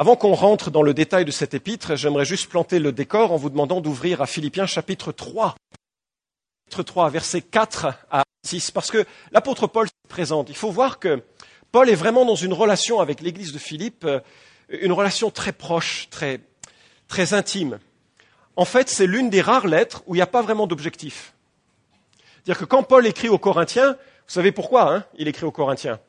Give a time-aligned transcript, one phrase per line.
[0.00, 3.36] Avant qu'on rentre dans le détail de cet épître, j'aimerais juste planter le décor en
[3.36, 5.56] vous demandant d'ouvrir à Philippiens chapitre 3.
[6.64, 10.48] Chapitre 3, versets 4 à 6, parce que l'apôtre Paul se présente.
[10.48, 11.22] Il faut voir que
[11.70, 14.20] Paul est vraiment dans une relation avec l'église de Philippe, euh,
[14.70, 16.40] une relation très proche, très,
[17.06, 17.78] très intime.
[18.56, 21.34] En fait, c'est l'une des rares lettres où il n'y a pas vraiment d'objectif.
[22.36, 26.00] C'est-à-dire que quand Paul écrit aux Corinthiens, vous savez pourquoi hein, il écrit aux Corinthiens?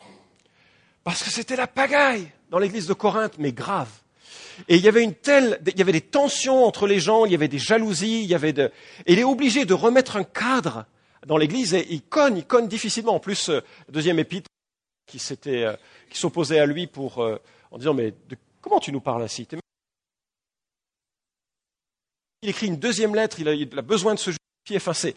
[1.03, 3.89] Parce que c'était la pagaille dans l'église de Corinthe, mais grave.
[4.67, 7.31] Et il y avait une telle, il y avait des tensions entre les gens, il
[7.31, 8.71] y avait des jalousies, il y avait de,
[9.05, 10.85] et il est obligé de remettre un cadre
[11.25, 13.15] dans l'église et il cogne, il cogne difficilement.
[13.15, 14.49] En plus, euh, deuxième épître
[15.07, 15.75] qui s'était, euh,
[16.09, 17.41] qui s'opposait à lui pour, euh,
[17.71, 18.13] en disant, mais
[18.61, 19.47] comment tu nous parles ainsi?
[22.43, 24.77] Il écrit une deuxième lettre, il a, il a besoin de se justifier.
[24.77, 25.15] Enfin, c'est,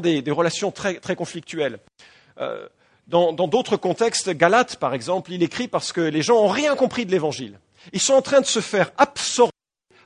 [0.00, 1.78] des, des, relations très, très conflictuelles.
[2.38, 2.68] Euh,
[3.08, 7.06] dans d'autres contextes, Galate, par exemple, il écrit parce que les gens n'ont rien compris
[7.06, 7.58] de l'Évangile.
[7.92, 9.52] Ils sont en train de se faire absorber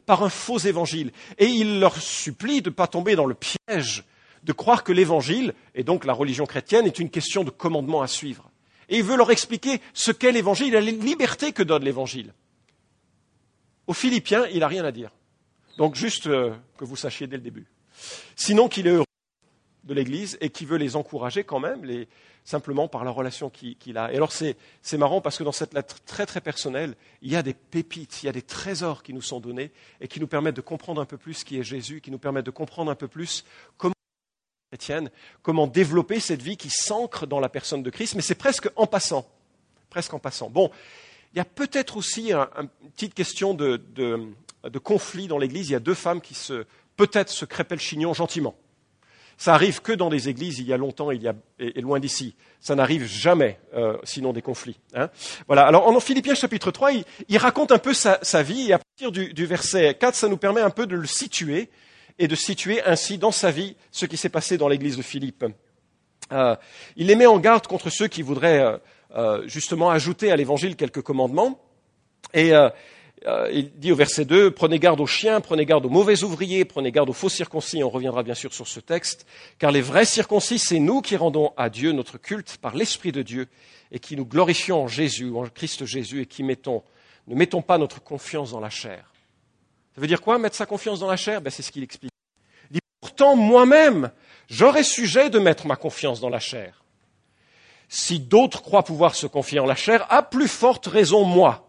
[0.07, 1.13] par un faux évangile.
[1.39, 4.05] Et il leur supplie de ne pas tomber dans le piège
[4.43, 8.09] de croire que l'évangile, et donc la religion chrétienne, est une question de commandement à
[8.09, 8.51] suivre.
[8.89, 12.35] Et il veut leur expliquer ce qu'est l'évangile la liberté que donne l'évangile.
[13.87, 15.11] Aux Philippiens, il n'a rien à dire.
[15.79, 17.67] Donc juste euh, que vous sachiez dès le début.
[18.37, 19.05] Sinon qu'il est heureux
[19.85, 22.09] de l'Église et qui veut les encourager quand même, les,
[22.45, 24.13] simplement par la relation qu'il a.
[24.13, 24.57] Et alors c'est
[24.99, 28.27] marrant parce que dans cette lettre très très personnelle, il y a des pépites, il
[28.27, 31.05] y a des trésors qui nous sont donnés et qui nous permettent de comprendre un
[31.05, 33.45] peu plus qui est Jésus, qui nous permettent de comprendre un peu plus
[33.77, 33.95] comment
[34.71, 35.11] chrétienne,
[35.43, 38.87] comment développer cette vie qui s'ancre dans la personne de Christ, mais c'est presque en
[38.87, 39.29] passant,
[39.91, 40.49] presque en passant.
[40.49, 40.71] Bon,
[41.35, 45.69] il y a peut-être aussi une petite question de, de conflit dans l'Église.
[45.71, 46.67] Il y a deux femmes qui se
[46.97, 48.55] peut-être se crêpaient le chignon gentiment.
[49.43, 51.99] Ça arrive que dans des églises il y a longtemps il y a, et, loin
[51.99, 52.37] d'ici.
[52.61, 54.79] Ça n'arrive jamais, euh, sinon des conflits.
[54.95, 55.11] Hein.
[55.49, 55.67] Voilà.
[55.67, 56.93] Alors en Philippiens chapitre 3,
[57.29, 60.37] il, raconte un peu sa, vie et à partir du, du, verset 4, ça nous
[60.37, 61.71] permet un peu de le situer
[62.21, 65.45] et de situer ainsi dans sa vie ce qui s'est passé dans l'église de Philippe.
[66.31, 66.55] Euh,
[66.95, 68.81] il les met en garde contre ceux qui voudraient
[69.17, 71.59] euh, justement ajouter à l'évangile quelques commandements.
[72.33, 72.71] Et euh,
[73.53, 76.91] il dit au verset 2, prenez garde aux chiens, prenez garde aux mauvais ouvriers, prenez
[76.91, 79.27] garde aux faux circoncis, on reviendra bien sûr sur ce texte,
[79.59, 83.23] car les vrais circoncis, c'est nous qui rendons à Dieu notre culte par l'Esprit de
[83.23, 83.49] Dieu
[83.91, 86.83] et qui nous glorifions en Jésus, en Christ Jésus, et qui mettons,
[87.27, 89.13] ne mettons pas notre confiance dans la chair.
[89.95, 91.41] Ça veut dire quoi, mettre sa confiance dans la chair?
[91.43, 92.13] Ben, C'est ce qu'il explique.
[92.71, 94.11] Il dit, pourtant, moi-même,
[94.49, 96.83] j'aurais sujet de mettre ma confiance dans la chair.
[97.89, 101.69] Si d'autres croient pouvoir se confier en la chair, à plus forte raison moi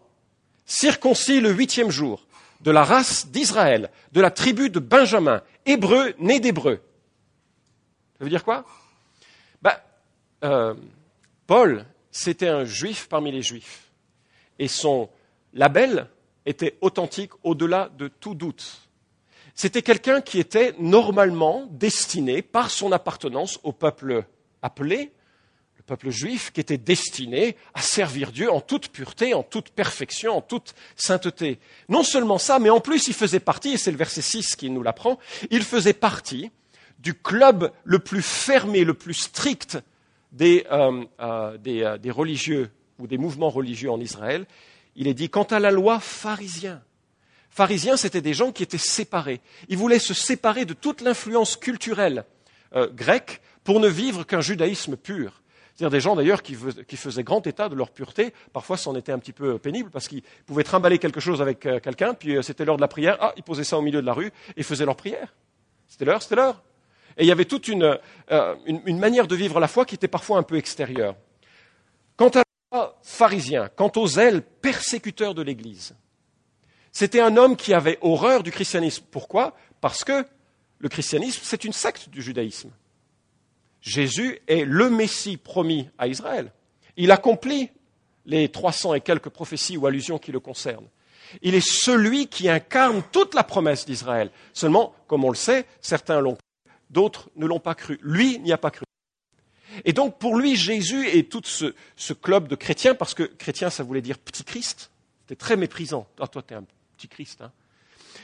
[0.64, 2.26] circoncis le huitième jour,
[2.60, 6.80] de la race d'Israël, de la tribu de Benjamin, hébreu né d'hébreu.
[8.18, 8.64] Ça veut dire quoi?
[9.60, 9.76] Ben,
[10.44, 10.74] euh,
[11.46, 13.90] Paul, c'était un juif parmi les juifs.
[14.58, 15.10] Et son
[15.52, 16.08] label
[16.46, 18.80] était authentique au-delà de tout doute.
[19.54, 24.24] C'était quelqu'un qui était normalement destiné, par son appartenance au peuple
[24.62, 25.12] appelé,
[25.86, 30.40] peuple juif qui était destiné à servir Dieu en toute pureté, en toute perfection, en
[30.40, 31.58] toute sainteté.
[31.88, 34.70] Non seulement ça, mais en plus il faisait partie, et c'est le verset 6 qui
[34.70, 35.18] nous l'apprend,
[35.50, 36.50] il faisait partie
[36.98, 39.78] du club le plus fermé, le plus strict
[40.32, 44.46] des, euh, euh, euh, des religieux ou des mouvements religieux en Israël.
[44.96, 46.82] Il est dit, quant à la loi, pharisien.
[47.50, 49.40] Pharisiens, c'était des gens qui étaient séparés.
[49.68, 52.24] Ils voulaient se séparer de toute l'influence culturelle
[52.92, 55.43] grecque pour ne vivre qu'un judaïsme pur.
[55.74, 58.32] C'est-à-dire des gens d'ailleurs qui, faisaient grand état de leur pureté.
[58.52, 61.80] Parfois, c'en était un petit peu pénible parce qu'ils pouvaient trimballer quelque chose avec euh,
[61.80, 63.16] quelqu'un, puis euh, c'était l'heure de la prière.
[63.20, 65.34] Ah, ils posaient ça au milieu de la rue et faisaient leur prière.
[65.88, 66.62] C'était l'heure, c'était l'heure.
[67.16, 67.98] Et il y avait toute une,
[68.30, 71.16] euh, une, manière de vivre la foi qui était parfois un peu extérieure.
[72.16, 72.30] Quant
[72.70, 75.94] à pharisien, quant aux ailes persécuteurs de l'Église,
[76.92, 79.04] c'était un homme qui avait horreur du christianisme.
[79.10, 79.56] Pourquoi?
[79.80, 80.24] Parce que
[80.78, 82.70] le christianisme, c'est une secte du judaïsme.
[83.84, 86.50] Jésus est le Messie promis à Israël.
[86.96, 87.68] Il accomplit
[88.24, 90.88] les 300 et quelques prophéties ou allusions qui le concernent.
[91.42, 94.30] Il est celui qui incarne toute la promesse d'Israël.
[94.54, 97.98] Seulement, comme on le sait, certains l'ont cru, d'autres ne l'ont pas cru.
[98.02, 98.84] Lui n'y a pas cru.
[99.84, 103.82] Et donc, pour lui, Jésus et tout ce, club de chrétiens, parce que chrétien, ça
[103.82, 104.90] voulait dire petit Christ,
[105.22, 106.06] c'était très méprisant.
[106.20, 106.64] Ah, toi, t'es un
[106.96, 107.42] petit Christ.
[107.42, 107.50] Hein.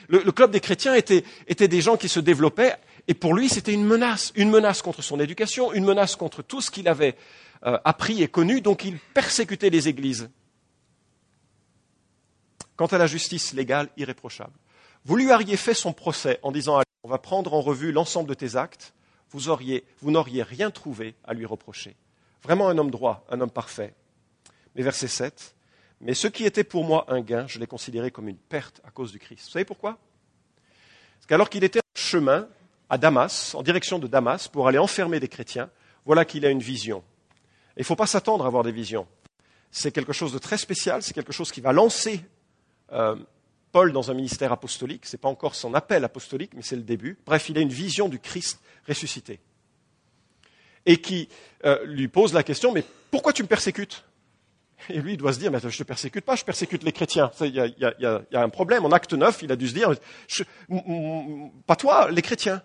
[0.08, 2.76] Le, club des chrétiens était des gens qui se développaient
[3.08, 6.60] et pour lui, c'était une menace, une menace contre son éducation, une menace contre tout
[6.60, 7.16] ce qu'il avait
[7.64, 10.30] euh, appris et connu, donc il persécutait les églises.
[12.76, 14.52] Quant à la justice légale, irréprochable.
[15.04, 18.34] Vous lui auriez fait son procès en disant on va prendre en revue l'ensemble de
[18.34, 18.94] tes actes,
[19.30, 21.96] vous, vous n'auriez rien trouvé à lui reprocher.
[22.42, 23.94] Vraiment un homme droit, un homme parfait.
[24.74, 25.54] Mais verset 7,
[26.00, 28.90] Mais ce qui était pour moi un gain, je l'ai considéré comme une perte à
[28.90, 29.44] cause du Christ.
[29.44, 29.98] Vous savez pourquoi?
[31.18, 32.48] Parce qu'alors qu'il était en chemin
[32.90, 35.70] à Damas, en direction de Damas, pour aller enfermer des chrétiens,
[36.04, 37.02] voilà qu'il a une vision.
[37.76, 39.06] il ne faut pas s'attendre à avoir des visions.
[39.70, 42.24] C'est quelque chose de très spécial, c'est quelque chose qui va lancer
[42.92, 43.14] euh,
[43.70, 45.06] Paul dans un ministère apostolique.
[45.06, 47.16] Ce n'est pas encore son appel apostolique, mais c'est le début.
[47.24, 49.38] Bref, il a une vision du Christ ressuscité.
[50.84, 51.28] Et qui
[51.64, 52.82] euh, lui pose la question, mais
[53.12, 54.04] pourquoi tu me persécutes?
[54.88, 56.90] Et lui, il doit se dire, mais je ne te persécute pas, je persécute les
[56.90, 57.30] chrétiens.
[57.42, 58.84] Il y, a, un problème.
[58.84, 59.92] En acte 9, il a dû se dire,
[61.66, 62.62] pas toi, les chrétiens.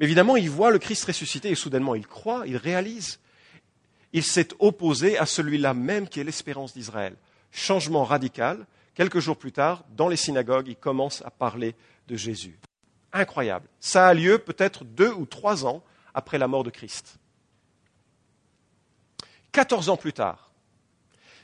[0.00, 3.20] Mais évidemment, il voit le Christ ressuscité et soudainement, il croit, il réalise.
[4.12, 7.14] Il s'est opposé à celui-là même qui est l'espérance d'Israël.
[7.52, 8.66] Changement radical,
[9.00, 11.74] Quelques jours plus tard, dans les synagogues, il commence à parler
[12.06, 12.58] de Jésus.
[13.14, 13.66] Incroyable.
[13.80, 15.82] Ça a lieu peut-être deux ou trois ans
[16.12, 17.16] après la mort de Christ.
[19.52, 20.52] Quatorze ans plus tard,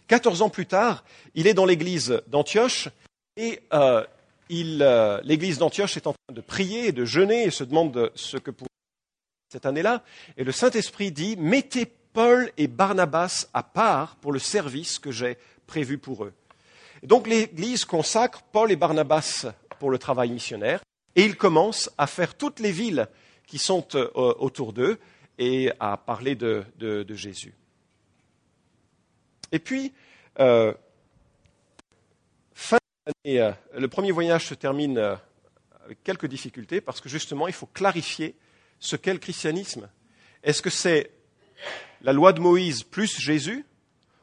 [0.06, 1.02] quatorze ans plus tard,
[1.34, 2.90] il est dans l'église d'Antioche
[3.38, 4.04] et euh,
[4.48, 8.50] l'église d'Antioche est en train de prier et de jeûner et se demande ce que
[8.50, 8.69] pour
[9.52, 10.02] cette année-là.
[10.37, 15.37] Et le Saint-Esprit dit, mettez Paul et Barnabas à part pour le service que j'ai
[15.66, 16.32] prévu pour eux
[17.02, 19.46] donc l'Église consacre Paul et Barnabas
[19.78, 20.81] pour le travail missionnaire
[21.14, 23.08] et ils commencent à faire toutes les villes
[23.46, 24.99] qui sont euh, autour d'eux
[25.38, 26.64] et à parler de,
[27.10, 27.54] Jésus.
[29.52, 29.92] Et puis,
[30.40, 30.75] euh,
[33.26, 34.98] euh, le premier voyage se termine
[35.84, 38.36] avec quelques difficultés parce que justement, il faut clarifier
[38.78, 39.88] ce qu'est le christianisme.
[40.42, 41.10] Est-ce que c'est
[42.02, 43.64] la loi de Moïse plus Jésus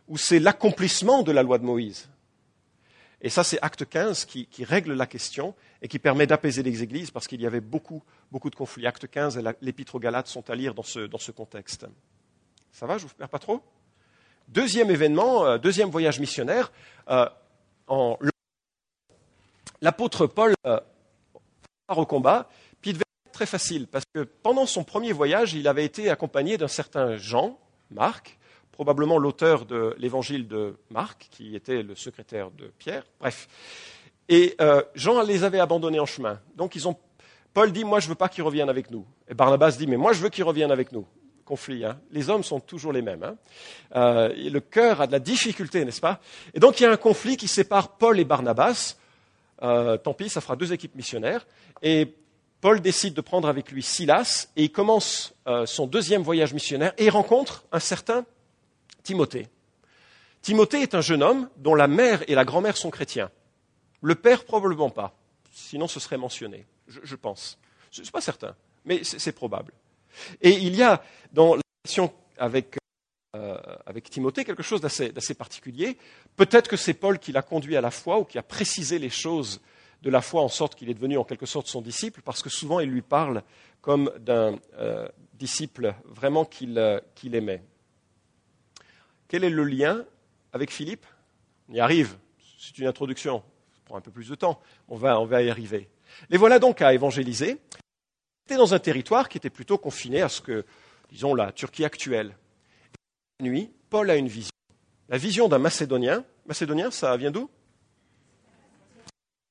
[0.07, 2.09] ou c'est l'accomplissement de la loi de Moïse?
[3.21, 7.09] Et ça, c'est Acte 15 qui, règle la question et qui permet d'apaiser les églises
[7.09, 8.85] parce qu'il y avait beaucoup, beaucoup de conflits.
[8.85, 11.85] Acte 15 et l'Épître aux Galates sont à lire dans ce, dans ce contexte.
[12.74, 13.62] Ça va, je ne vous perds pas trop?
[14.50, 16.74] Deuxième événement, euh, deuxième voyage missionnaire.
[17.09, 17.30] Euh,
[19.83, 20.80] l'apôtre Paul euh,
[21.88, 22.47] part au combat,
[22.81, 26.09] puis il devait être très facile parce que pendant son premier voyage, il avait été
[26.09, 27.59] accompagné d'un certain Jean,
[27.91, 28.39] Marc,
[28.71, 33.03] probablement l'auteur de l'évangile de Marc, qui était le secrétaire de Pierre.
[33.19, 33.47] Bref.
[34.30, 36.39] Et euh, Jean les avait abandonnés en chemin.
[36.56, 36.97] Donc ils ont,
[37.53, 39.06] Paul dit, moi je ne veux pas qu'ils reviennent avec nous.
[39.27, 41.06] Et Barnabas dit, mais moi je veux qu'ils reviennent avec nous.
[41.44, 41.83] Conflit.
[41.83, 42.00] Hein.
[42.09, 43.24] Les hommes sont toujours les mêmes.
[43.24, 43.35] Hein.
[43.97, 46.21] Euh, le cœur a de la difficulté, n'est-ce pas?
[46.53, 48.95] Et donc il y a un conflit qui sépare Paul et Barnabas.
[49.63, 51.45] Euh, tant pis, ça fera deux équipes missionnaires.
[51.81, 52.13] Et
[52.62, 55.33] Paul décide de prendre avec lui Silas et il commence
[55.65, 58.25] son deuxième voyage missionnaire et il rencontre un certain
[59.04, 59.48] Timothée.
[60.42, 63.30] Timothée est un jeune homme dont la mère et la grand-mère sont chrétiens.
[64.01, 65.15] Le père, probablement pas.
[65.51, 67.57] Sinon, ce serait mentionné, je, pense.
[67.92, 68.56] Ce n'est pas certain,
[68.86, 69.74] mais c'est probable.
[70.42, 72.77] Et il y a dans la relation avec,
[73.35, 73.57] euh,
[73.88, 75.97] avec Timothée quelque chose d'assez particulier.
[76.35, 79.09] Peut-être que c'est Paul qui l'a conduit à la foi ou qui a précisé les
[79.09, 79.59] choses
[80.03, 82.50] de la foi en sorte qu'il est devenu en quelque sorte son disciple, parce que
[82.50, 83.41] souvent il lui parle
[83.81, 87.63] comme d'un euh, disciple vraiment qu'il euh, aimait.
[89.27, 90.06] Quel est le lien
[90.51, 91.06] avec Philippe?
[91.69, 92.15] On y arrive.
[92.59, 93.41] C'est une introduction.
[93.74, 94.62] Ça prend un peu plus de temps.
[94.89, 95.89] On va, on va y arriver.
[96.30, 97.57] Les voilà donc à évangéliser.
[98.45, 100.65] C'était dans un territoire qui était plutôt confiné à ce que,
[101.09, 102.35] disons, la Turquie actuelle.
[103.44, 104.51] Nuit, Paul a une vision.
[105.10, 106.24] La vision d'un Macédonien.
[106.48, 107.50] Macédonien, ça vient d'où?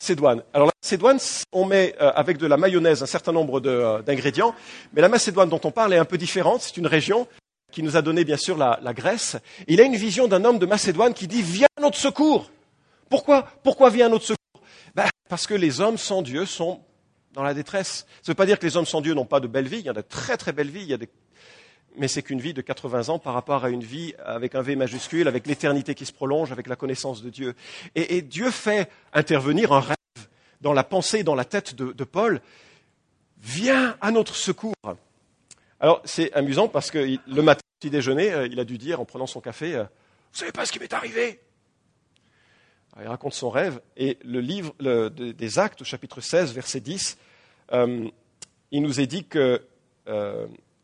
[0.00, 0.43] Macédoine.
[0.53, 1.19] Alors la Macédoine,
[1.53, 4.53] on met euh, avec de la mayonnaise un certain nombre euh, d'ingrédients,
[4.93, 6.63] mais la Macédoine dont on parle est un peu différente.
[6.63, 7.29] C'est une région
[7.70, 9.37] qui nous a donné bien sûr la, Grèce.
[9.69, 12.51] il a une vision d'un homme de Macédoine qui dit Viens à notre secours.
[13.08, 13.46] Pourquoi?
[13.63, 14.67] Pourquoi viens à notre secours?
[14.94, 16.81] Ben, Parce que les hommes sans Dieu sont
[17.32, 18.06] dans la détresse.
[18.22, 19.79] Ça ne veut pas dire que les hommes sans Dieu n'ont pas de belles vies.
[19.79, 20.96] Il y a de très très belles vies.
[21.96, 24.77] Mais c'est qu'une vie de 80 ans par rapport à une vie avec un V
[24.77, 27.55] majuscule, avec l'éternité qui se prolonge, avec la connaissance de Dieu.
[27.94, 29.96] Et, Dieu fait intervenir un rêve
[30.61, 32.41] dans la pensée, dans la tête de, Paul.
[33.39, 34.75] Viens à notre secours.
[35.81, 39.05] Alors, c'est amusant parce que le matin, petit déjeuner, euh, il a dû dire, en
[39.05, 39.82] prenant son café, euh,
[40.32, 41.41] Vous savez pas ce qui m'est arrivé?
[43.01, 47.19] Il raconte son rêve, et le livre des Actes, chapitre 16, verset 10,
[47.72, 48.08] euh,
[48.70, 49.63] il nous est dit que,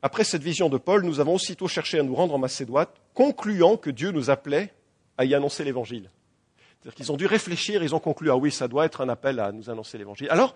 [0.02, 3.76] après cette vision de Paul, nous avons aussitôt cherché à nous rendre en Macédoine, concluant
[3.76, 4.72] que Dieu nous appelait
[5.16, 6.10] à y annoncer l'Évangile.
[6.58, 9.40] C'est-à-dire qu'ils ont dû réfléchir, ils ont conclu, ah oui, ça doit être un appel
[9.40, 10.28] à nous annoncer l'Évangile.
[10.30, 10.54] Alors,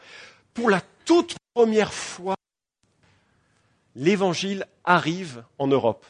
[0.55, 2.35] pour la toute première fois
[3.95, 6.07] l'évangile arrive en Europe.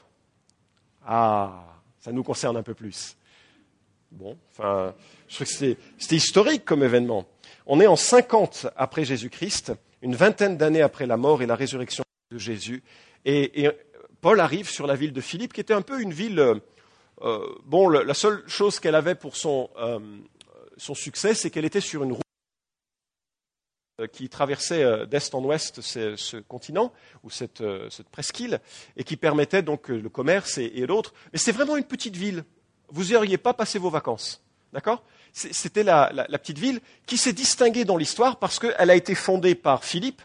[1.05, 1.65] Ah,
[2.01, 3.17] ça nous concerne un peu plus.
[4.11, 4.95] Bon, enfin,
[5.29, 5.53] je trouve que
[5.99, 7.27] c'était historique comme événement.
[7.67, 9.73] On est en 50 après Jésus-Christ,
[10.03, 12.83] une vingtaine d'années après la mort et la résurrection de Jésus,
[13.25, 13.69] et,
[14.21, 16.55] Paul arrive sur la ville de Philippe, qui était un peu une ville, euh,
[17.23, 19.99] euh, bon, la seule chose qu'elle avait pour son, euh,
[20.77, 22.23] son succès, c'est qu'elle était sur une route
[24.01, 26.93] euh, qui traversait euh, d'est en ouest ce, ce continent
[27.25, 28.61] ou cette, cette, presqu'île
[28.97, 31.15] et qui permettait donc le commerce et, et d'autres.
[31.33, 32.45] Mais c'est vraiment une petite ville.
[32.91, 34.41] Vous n'y auriez pas passé vos vacances,
[34.73, 35.03] d'accord?
[35.33, 39.15] C'était la, la, la, petite ville qui s'est distinguée dans l'histoire parce qu'elle a été
[39.15, 40.21] fondée par Philippe,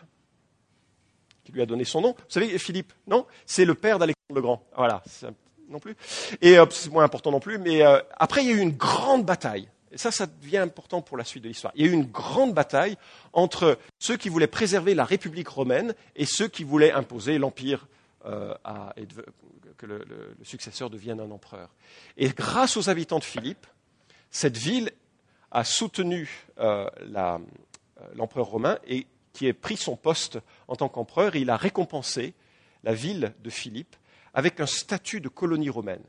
[1.47, 2.13] qui lui a donné son nom.
[2.13, 3.25] Vous savez, Philippe, non?
[3.45, 4.63] C'est le père d'Alexandre le Grand.
[4.75, 5.01] Voilà,
[5.69, 5.95] non plus.
[6.41, 7.57] Et euh, c'est moins important non plus.
[7.57, 9.69] Mais euh, après, il y a eu une grande bataille.
[9.93, 11.71] Et ça, ça devient important pour la suite de l'histoire.
[11.75, 12.97] Il y a eu une grande bataille
[13.31, 17.87] entre ceux qui voulaient préserver la République romaine et ceux qui voulaient imposer l'empire
[18.25, 18.53] euh,
[18.97, 19.25] et de,
[19.77, 21.69] que le, le, successeur devienne un empereur.
[22.17, 23.65] Et grâce aux habitants de Philippe,
[24.29, 24.91] cette ville
[25.51, 26.89] a soutenu euh,
[28.15, 29.07] l'empereur romain et
[29.37, 32.33] qui a pris son poste en tant qu'empereur, il a récompensé
[32.83, 33.95] la ville de Philippe
[34.33, 36.01] avec un statut de colonie romaine.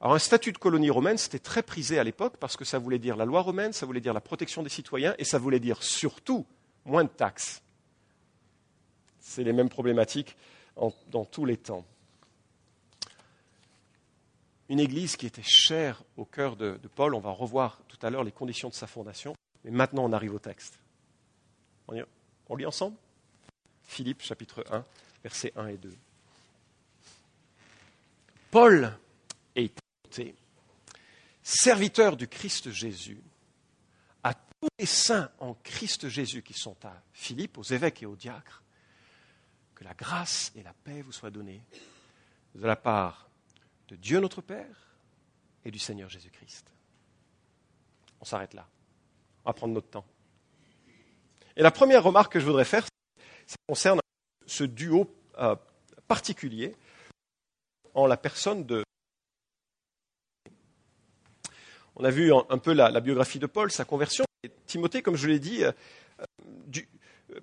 [0.00, 2.98] Alors un statut de colonie romaine, c'était très prisé à l'époque parce que ça voulait
[2.98, 5.84] dire la loi romaine, ça voulait dire la protection des citoyens et ça voulait dire
[5.84, 6.46] surtout
[6.84, 7.62] moins de taxes.
[9.20, 10.36] C'est les mêmes problématiques
[10.76, 11.84] dans tous les temps.
[14.68, 18.24] Une église qui était chère au cœur de, Paul, on va revoir tout à l'heure
[18.24, 20.80] les conditions de sa fondation, mais maintenant on arrive au texte.
[22.48, 22.96] On lit ensemble?
[23.84, 24.84] Philippe chapitre 1,
[25.22, 25.96] versets 1 et 2.
[28.50, 28.96] Paul
[29.56, 30.34] et Timothée,
[31.42, 33.20] serviteurs du Christ Jésus,
[34.22, 38.16] à tous les saints en Christ Jésus qui sont à Philippe, aux évêques et aux
[38.16, 38.62] diacres,
[39.74, 41.62] que la grâce et la paix vous soient données
[42.54, 43.28] de la part
[43.88, 44.88] de Dieu notre Père
[45.64, 46.72] et du Seigneur Jésus-Christ.
[48.20, 48.66] On s'arrête là.
[49.44, 50.06] On va prendre notre temps.
[51.56, 52.84] Et la première remarque que je voudrais faire,
[53.46, 54.00] ça concerne
[54.46, 55.08] ce duo
[55.38, 55.54] euh,
[56.08, 56.74] particulier
[57.94, 58.82] en la personne de.
[61.96, 64.24] On a vu un, peu la, biographie de Paul, sa conversion.
[64.42, 65.70] Et Timothée, comme je l'ai dit, euh,
[66.66, 66.88] du,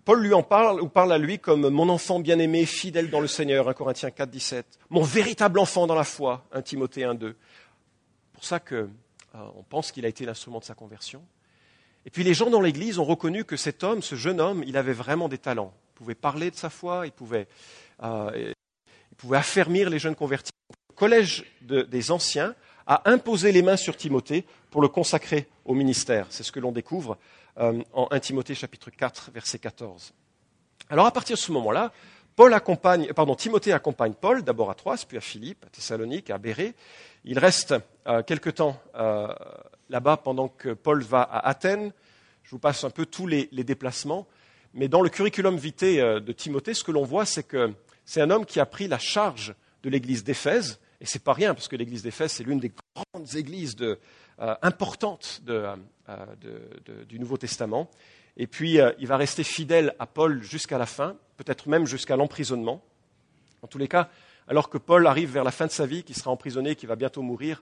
[0.03, 3.27] Paul lui en parle ou parle à lui comme mon enfant bien-aimé, fidèle dans le
[3.27, 4.79] Seigneur, 1 Corinthiens 4, 17.
[4.89, 7.35] Mon véritable enfant dans la foi, 1 Timothée 1, 2.
[8.33, 8.87] Pour ça que euh,
[9.55, 11.23] on pense qu'il a été l'instrument de sa conversion.
[12.05, 14.77] Et puis les gens dans l'Église ont reconnu que cet homme, ce jeune homme, il
[14.77, 15.73] avait vraiment des talents.
[15.91, 17.47] Il pouvait parler de sa foi, il pouvait,
[18.03, 18.53] euh,
[19.11, 20.51] il pouvait affermir les jeunes convertis.
[20.89, 22.55] Le collège de, des anciens
[22.87, 26.25] a imposé les mains sur Timothée pour le consacrer au ministère.
[26.29, 27.17] C'est ce que l'on découvre
[27.59, 30.13] euh, en 1 Timothée chapitre 4, verset 14.
[30.89, 31.91] Alors à partir de ce moment-là,
[32.35, 36.37] Paul accompagne, pardon, Timothée accompagne Paul, d'abord à Troyes, puis à Philippe, à Thessalonique, à
[36.37, 36.73] Bérée.
[37.23, 37.75] Il reste
[38.07, 39.27] euh, quelque temps euh,
[39.91, 41.91] là-bas pendant que Paul va à Athènes.
[42.43, 44.27] Je vous passe un peu tous les, déplacements.
[44.73, 47.73] Mais dans le curriculum vitae euh, de Timothée, ce que l'on voit, c'est que
[48.05, 50.79] c'est un homme qui a pris la charge de l'église d'Éphèse.
[51.01, 53.95] Et c'est pas rien, parce que l'église d'Éphèse, c'est l'une des grandes églises euh,
[54.61, 55.75] importantes euh,
[57.07, 57.89] du Nouveau Testament.
[58.37, 62.81] Et puis, il va rester fidèle à Paul jusqu'à la fin, peut-être même jusqu'à l'emprisonnement.
[63.61, 64.09] En tous les cas,
[64.47, 66.95] alors que Paul arrive vers la fin de sa vie, qui sera emprisonné, qui va
[66.95, 67.61] bientôt mourir,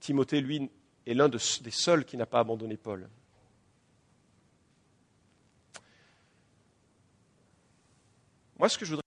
[0.00, 0.70] Timothée, lui,
[1.06, 3.08] est l'un de, des seuls qui n'a pas abandonné Paul.
[8.58, 9.02] Moi, ce que je voudrais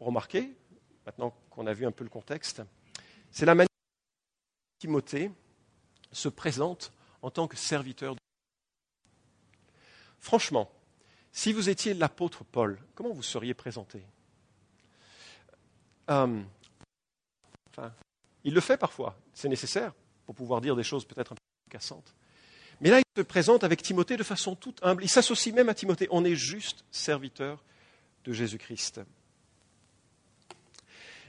[0.00, 0.56] remarquer,
[1.04, 2.62] maintenant qu'on a vu un peu le contexte,
[3.30, 5.30] c'est la manière dont Timothée
[6.12, 8.20] se présente en tant que serviteur de
[10.20, 10.70] Franchement,
[11.32, 14.06] si vous étiez l'apôtre Paul, comment vous seriez présenté?
[16.08, 16.42] Euh,
[18.44, 19.92] Il le fait parfois, c'est nécessaire
[20.26, 22.14] pour pouvoir dire des choses peut-être un peu cassantes.
[22.80, 25.04] Mais là, il se présente avec Timothée de façon toute humble.
[25.04, 26.08] Il s'associe même à Timothée.
[26.10, 27.62] On est juste serviteur
[28.24, 29.00] de Jésus-Christ.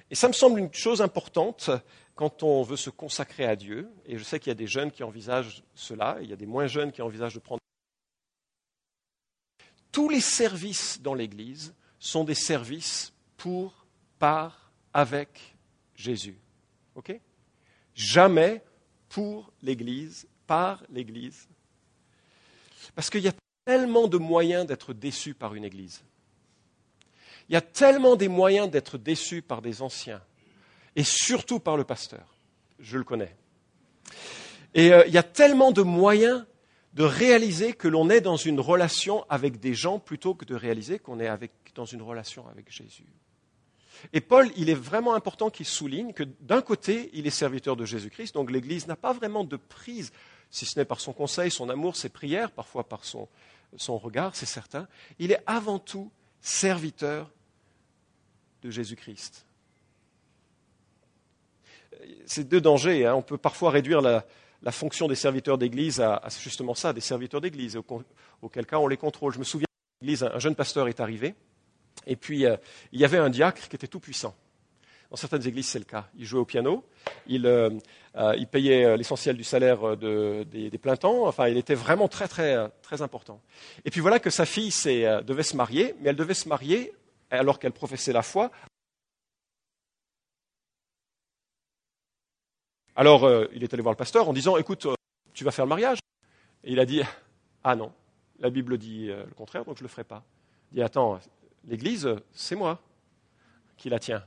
[0.10, 1.70] Et ça me semble une chose importante
[2.16, 3.90] quand on veut se consacrer à Dieu.
[4.06, 6.46] Et je sais qu'il y a des jeunes qui envisagent cela, il y a des
[6.46, 7.60] moins jeunes qui envisagent de prendre.
[9.92, 13.86] Tous les services dans l'Église sont des services pour,
[14.20, 15.56] par, avec
[15.96, 16.38] Jésus.
[16.96, 17.20] OK?
[17.94, 18.64] Jamais
[19.16, 21.48] pour l'Église, par l'Église.
[22.96, 26.04] Parce qu'il y a tellement de moyens d'être déçu par une Église.
[27.48, 30.22] Il y a tellement des moyens d'être déçu par des anciens,
[30.98, 32.36] et surtout par le pasteur.
[32.78, 33.34] Je le connais.
[34.74, 36.46] Et euh, il y a tellement de moyens
[36.94, 41.00] de réaliser que l'on est dans une relation avec des gens plutôt que de réaliser
[41.00, 41.30] qu'on est
[41.74, 43.08] dans une relation avec Jésus.
[44.14, 47.86] Et Paul, il est vraiment important qu'il souligne que d'un côté, il est serviteur de
[47.86, 50.12] Jésus-Christ, donc l'Église n'a pas vraiment de prise,
[50.50, 53.28] si ce n'est par son conseil, son amour, ses prières, parfois par son,
[53.98, 54.88] regard, c'est certain.
[55.20, 56.12] Il est avant tout
[56.42, 57.32] serviteur
[58.62, 59.46] de Jésus-Christ.
[62.26, 63.06] c'est deux dangers.
[63.06, 63.16] Hein.
[63.16, 64.24] On peut parfois réduire la,
[64.72, 67.78] fonction des serviteurs d'église à, justement ça, des serviteurs d'église,
[68.42, 69.34] auquel cas on les contrôle.
[69.34, 69.68] Je me souviens,
[70.02, 71.36] l'église, un jeune pasteur est arrivé,
[72.08, 72.58] et puis euh,
[72.92, 74.36] il y avait un diacre qui était tout puissant.
[75.10, 76.08] Dans certaines églises, c'est le cas.
[76.18, 76.84] Il jouait au piano,
[77.28, 77.70] il, euh,
[78.16, 81.28] euh, payait l'essentiel du salaire des, plein temps.
[81.28, 83.40] Enfin, il était vraiment très, très, très important.
[83.86, 84.72] Et puis voilà que sa fille
[85.24, 86.92] devait se marier, mais elle devait se marier
[87.30, 88.52] alors qu'elle professait la foi
[92.98, 94.88] Alors, il est allé voir le pasteur en disant, écoute,
[95.34, 96.00] tu vas faire le mariage
[96.64, 97.02] Et il a dit,
[97.64, 97.92] ah non,
[98.40, 100.24] la Bible dit le contraire, donc je ne le ferai pas.
[100.72, 101.20] Il dit, attends,
[101.68, 102.82] l'Église, c'est moi
[103.78, 104.24] qui la tiens.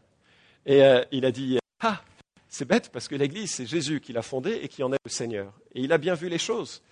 [0.66, 2.02] Et il a dit, ah,
[2.48, 5.10] c'est bête parce que l'Église, c'est Jésus qui l'a fondée et qui en est le
[5.10, 5.52] Seigneur.
[5.74, 6.82] Et il a bien vu les choses.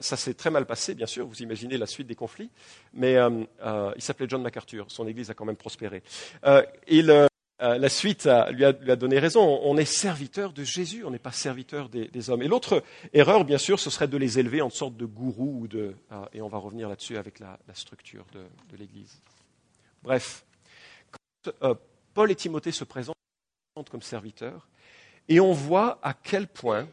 [0.00, 2.50] ça s'est très mal passé, bien sûr, vous imaginez la suite des conflits,
[2.92, 6.02] mais il s'appelait John MacArthur, son Église a quand même prospéré.
[7.62, 9.60] euh, la suite lui, a, donné raison.
[9.62, 12.42] On est serviteur de Jésus, on n'est pas serviteur des, hommes.
[12.42, 15.62] Et l'autre erreur, bien sûr, ce serait de les élever en sorte de gourou.
[15.62, 15.94] Ou de,
[16.32, 19.18] et on va revenir là-dessus avec la, structure de, l'Église.
[20.06, 20.46] Bref,
[21.10, 21.74] quand, euh,
[22.14, 23.16] Paul et Timothée se présentent
[23.90, 24.68] comme serviteurs,
[25.28, 26.88] et on voit à quel point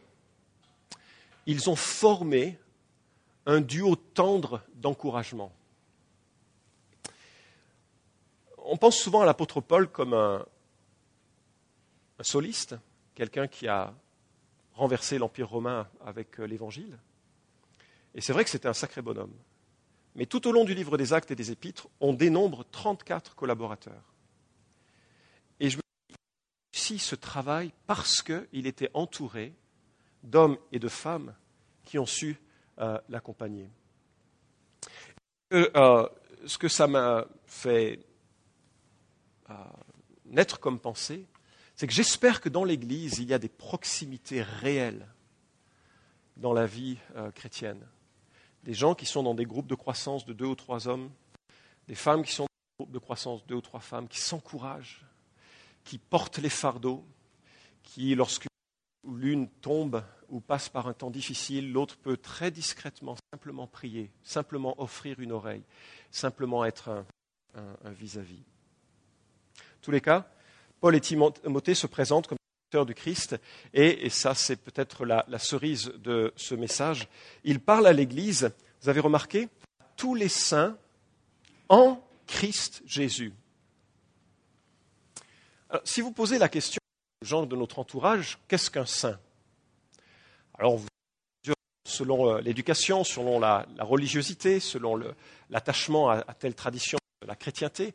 [1.46, 2.58] ils ont formé
[3.46, 5.54] un duo tendre d'encouragement.
[8.58, 10.44] On pense souvent à l'apôtre Paul comme un,
[12.22, 12.76] soliste,
[13.14, 13.94] quelqu'un qui a
[14.74, 16.98] renversé l'Empire romain avec euh, l'Évangile.
[18.16, 19.36] Et c'est vrai que c'était un sacré bonhomme.
[20.16, 24.14] Mais tout au long du livre des actes et des épîtres, on dénombre 34 collaborateurs.
[25.60, 25.82] Et je me
[26.72, 29.54] dis, ce travail parce qu'il était entouré
[30.24, 31.36] d'hommes et de femmes
[31.84, 32.40] qui ont su
[32.80, 33.70] euh, l'accompagner.
[35.54, 36.08] Euh,
[36.46, 38.00] ce que ça m'a fait
[40.26, 41.28] naître comme pensée,
[41.76, 45.08] c'est que j'espère que dans l'Église, il y a des proximités réelles
[46.38, 47.86] dans la vie euh, chrétienne.
[48.64, 51.12] Des gens qui sont dans des groupes de croissance de deux ou trois hommes,
[51.88, 54.20] des femmes qui sont dans des groupes de croissance de deux ou trois femmes, qui
[54.20, 55.06] s'encouragent,
[55.84, 57.06] qui portent les fardeaux,
[57.84, 58.48] qui, lorsque
[59.06, 64.82] l'une tombe ou passe par un temps difficile, l'autre peut très discrètement, simplement prier, simplement
[64.82, 65.64] offrir une oreille,
[66.10, 67.06] simplement être
[67.56, 68.44] un vis-à-vis.
[69.82, 70.28] tous les cas,
[70.80, 72.38] Paul et Timothée se présentent comme
[72.82, 73.36] du Christ,
[73.74, 77.08] et, ça c'est peut-être la, cerise de ce message,
[77.44, 79.48] ils parlent à l'Église, vous avez remarqué,
[79.96, 80.76] tous les saints
[81.70, 83.34] en Christ Jésus.
[85.84, 86.80] si vous posez la question
[87.22, 89.20] aux gens de notre entourage, qu'est-ce qu'un saint?
[90.58, 90.80] Alors,
[91.86, 95.00] selon euh, l'éducation, selon la, religiosité, selon
[95.50, 97.94] l'attachement à, à, telle tradition de la chrétienté,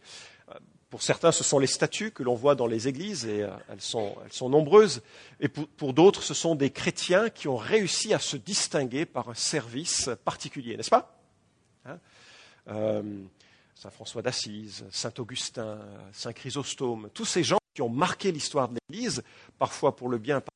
[0.90, 3.80] pour certains, ce sont les statues que l'on voit dans les églises, et euh, elles,
[3.80, 4.16] sont,
[4.48, 5.02] nombreuses.
[5.40, 9.34] Et pour, d'autres, ce sont des chrétiens qui ont réussi à se distinguer par un
[9.34, 11.20] service particulier, n'est-ce pas?
[11.84, 11.98] Hein?
[12.68, 13.02] Euh,
[13.74, 15.78] Saint François d'Assise, Saint Augustin,
[16.12, 19.22] Saint Chrysostome, tous ces gens qui ont marqué l'histoire de l'Église,
[19.58, 20.50] parfois pour le bien, parfois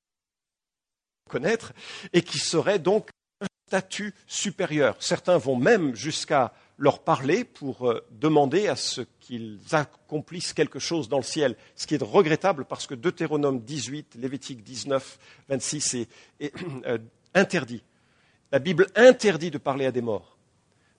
[1.24, 1.72] pour le connaître,
[2.12, 4.96] et qui seraient donc un statut supérieur.
[4.98, 11.08] Certains vont même jusqu'à leur parler pour euh, demander à ce qu'ils accomplissent quelque chose
[11.08, 15.18] dans le ciel, ce qui est regrettable parce que Deutéronome 18, Lévitique 19,
[15.48, 16.08] 26 est,
[16.86, 16.98] euh,
[17.34, 17.84] interdit.
[18.50, 20.36] La Bible interdit de parler à des morts.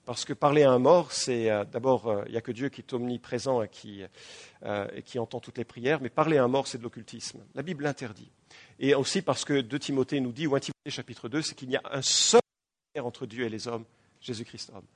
[0.06, 2.80] Parce que parler à un mort, c'est euh, d'abord, il n'y a que Dieu qui
[2.80, 6.82] est omniprésent et qui, entend toutes les prières, mais parler à un mort, c'est de
[6.82, 7.40] l'occultisme.
[7.54, 8.30] La Bible l'interdit.
[8.78, 11.70] Et aussi parce que 2 Timothée nous dit, ou 1 Timothée chapitre 2, c'est qu'il
[11.70, 12.40] y a un seul
[12.98, 13.84] entre Dieu et les hommes,
[14.22, 14.86] Jésus-Christ homme.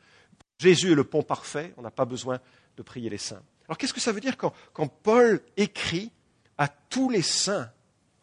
[0.59, 2.41] Jésus est le pont parfait, on n'a pas besoin
[2.77, 3.43] de prier les saints.
[3.67, 6.11] Alors qu'est-ce que ça veut dire quand, Paul écrit
[6.57, 7.71] à tous les saints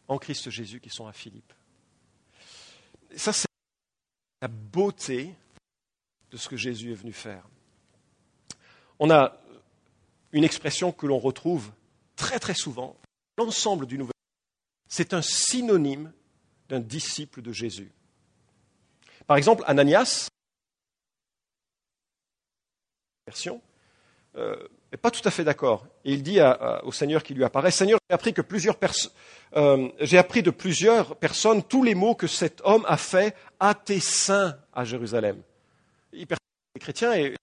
[0.08, 1.52] en Christ Jésus qui sont à Philippe?
[3.14, 3.46] Ça, c'est
[4.42, 5.34] la beauté
[6.30, 7.48] de ce que Jésus est venu faire.
[8.98, 9.38] On a
[10.32, 11.70] une expression que l'on retrouve
[12.16, 12.96] très très souvent,
[13.38, 14.10] l'ensemble du Nouveau
[14.88, 16.12] c'est un synonyme
[16.68, 17.90] d'un disciple de Jésus.
[19.26, 20.28] Par exemple, Ananias,
[23.26, 23.60] version,
[24.36, 24.56] euh,
[24.92, 25.86] n'est pas tout à fait d'accord.
[26.04, 26.38] Et il dit
[26.82, 28.76] au Seigneur qui lui apparaît, Seigneur, j'ai appris, que plusieurs
[29.56, 33.74] euh, j'ai appris de plusieurs personnes tous les mots que cet homme a fait à
[33.74, 35.42] tes saints à Jérusalem.
[36.12, 37.34] Il les chrétiens et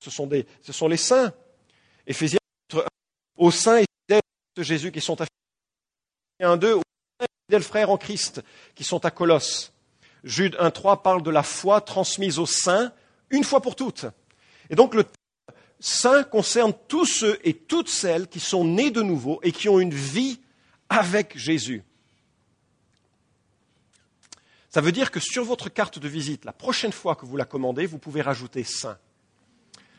[0.00, 1.32] ce sont, des, ce sont les saints.
[2.06, 2.38] Éphésiens
[3.36, 4.22] aux saints et fidèles
[4.56, 5.26] de Jésus qui sont à
[6.40, 6.82] un d'eux, aux
[7.20, 8.42] saints et fidèles frères en Christ
[8.74, 9.72] qui sont à Colosse.
[10.24, 12.92] Jude 1.3 parle de la foi transmise aux saints
[13.30, 14.06] une fois pour toutes.
[14.72, 15.04] Et donc le
[15.78, 19.78] saint concerne tous ceux et toutes celles qui sont nés de nouveau et qui ont
[19.78, 20.40] une vie
[20.88, 21.84] avec Jésus.
[24.70, 27.44] Ça veut dire que sur votre carte de visite, la prochaine fois que vous la
[27.44, 28.96] commandez, vous pouvez rajouter Saint.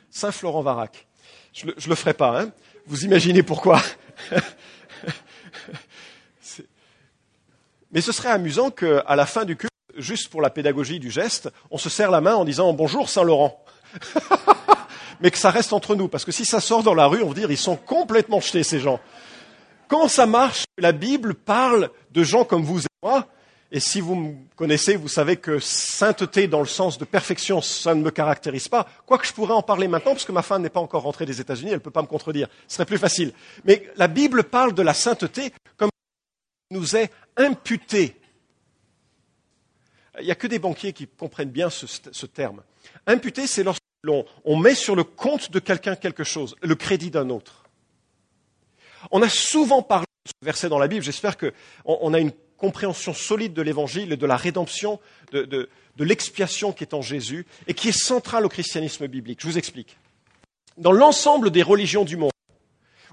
[0.10, 1.06] Saint Florent Varac.
[1.54, 2.52] Je ne le, ferai pas, hein.
[2.88, 3.80] Vous imaginez pourquoi.
[7.92, 11.52] Mais ce serait amusant qu'à la fin du culte, juste pour la pédagogie du geste,
[11.70, 13.64] on se serre la main en disant bonjour Saint Laurent.
[15.22, 17.30] Mais que ça reste entre nous, parce que si ça sort dans la rue, on
[17.30, 19.00] va dire ils sont complètement jetés ces gens.
[19.88, 23.28] Quand ça marche, la Bible parle de gens comme vous et moi,
[23.76, 27.96] et si vous me connaissez, vous savez que sainteté dans le sens de perfection, ça
[27.96, 28.88] ne me caractérise pas.
[29.08, 31.42] Quoique je pourrais en parler maintenant, parce que ma femme n'est pas encore rentrée des
[31.42, 32.48] États-Unis, elle ne peut pas me contredire.
[32.68, 33.34] Ce serait plus facile.
[33.66, 35.90] Mais la Bible parle de la sainteté comme
[36.70, 38.16] nous est imputée.
[40.20, 42.62] Il n'y a que des banquiers qui comprennent bien ce, ce terme.
[43.08, 43.83] Imputé, c'est lorsque
[44.44, 47.64] on met sur le compte de quelqu'un quelque chose, le crédit d'un autre.
[49.12, 51.04] On a souvent parlé de ce verset dans la Bible.
[51.04, 51.52] J'espère qu'on
[51.86, 55.00] on a une compréhension solide de l'évangile et de la rédemption,
[55.32, 59.42] de, l'expiation qui est en Jésus et qui est centrale au christianisme biblique.
[59.42, 59.98] Je vous explique.
[60.78, 62.32] Dans l'ensemble des religions du monde,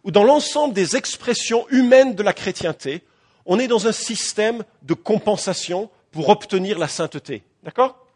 [0.04, 3.02] ou dans l'ensemble des expressions humaines de la chrétienté,
[3.44, 7.42] on est dans un système de compensation pour obtenir la sainteté.
[7.62, 8.06] D'accord?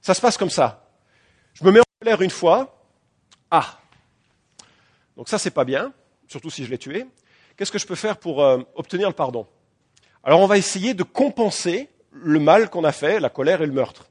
[0.00, 0.85] Ça se passe comme ça.
[1.58, 2.78] Je me mets en colère une fois.
[3.50, 3.78] Ah
[5.16, 5.90] Donc ça, c'est pas bien,
[6.28, 7.06] surtout si je l'ai tué.
[7.56, 9.46] Qu'est-ce que je peux faire pour euh, obtenir le pardon?
[10.22, 13.72] Alors on va essayer de compenser le mal qu'on a fait, la colère et le
[13.72, 14.06] meurtre.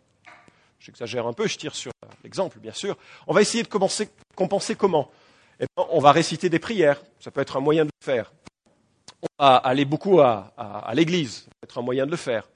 [0.80, 1.92] J'exagère un peu, je tire sur
[2.24, 2.98] l'exemple, bien sûr.
[3.28, 5.12] On va essayer de compenser, comment?
[5.60, 8.34] Eh ben, On va réciter des prières, ça peut être un moyen de le faire.
[9.22, 10.52] On va aller beaucoup à,
[10.94, 12.50] l'église, ça peut être un moyen de le faire.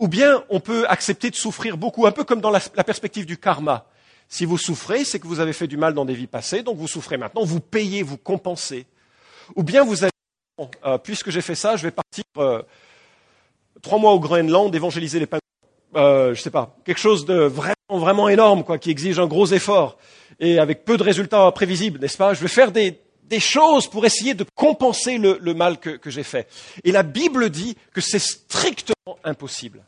[0.00, 3.38] Ou bien on peut accepter de souffrir beaucoup, un peu comme dans la, perspective du
[3.38, 3.86] karma.
[4.32, 6.78] Si vous souffrez, c'est que vous avez fait du mal dans des vies passées, donc
[6.78, 8.86] vous souffrez maintenant, vous payez, vous compensez.
[9.56, 12.62] Ou bien vous allez, euh, puisque j'ai fait ça, je vais partir euh,
[13.82, 15.42] trois mois au Groenland, évangéliser les pingouins.
[15.96, 19.48] Euh, je sais pas, quelque chose de vraiment, vraiment énorme, quoi, qui exige un gros
[19.48, 19.98] effort
[20.40, 22.32] et avec peu de résultats prévisibles, n'est-ce pas?
[22.32, 22.98] Je vais faire des,
[23.38, 26.48] choses pour essayer de compenser le, le mal que, que j'ai fait.
[26.84, 29.84] Et la Bible dit que c'est strictement impossible.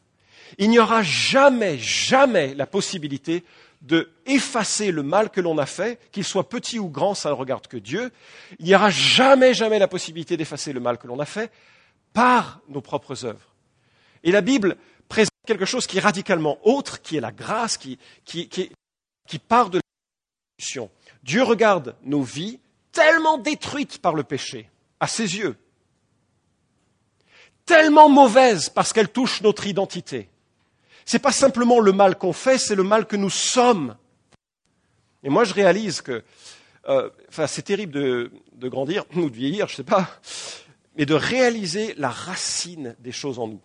[0.59, 3.43] Il n'y aura jamais, jamais la possibilité
[3.85, 7.35] de effacer le mal que l'on a fait, qu'il soit petit ou grand, ça ne
[7.35, 8.11] regarde que Dieu.
[8.59, 11.53] Il n'y aura jamais, jamais la possibilité d'effacer le mal que l'on a fait
[12.15, 13.55] par nos propres œuvres.
[14.23, 14.77] Et la Bible
[15.09, 17.99] présente quelque chose qui est radicalement autre, qui est la grâce, qui,
[19.49, 20.83] part de la
[21.23, 25.57] Dieu regarde nos vies tellement détruites par le péché, à ses yeux,
[27.67, 30.31] tellement mauvaises parce qu'elles touchent notre identité.
[31.05, 33.97] Ce n'est pas simplement le mal qu'on fait, c'est le mal que nous sommes.
[35.23, 36.23] Et moi, je réalise que,
[36.89, 40.09] euh, enfin, c'est terrible de, grandir ou de vieillir, je ne sais pas,
[40.97, 43.61] mais de réaliser la racine des choses en nous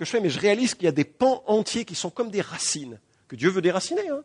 [0.00, 2.30] que je fais, mais je réalise qu'il y a des pans entiers qui sont comme
[2.30, 4.24] des racines, que Dieu veut déraciner, hein,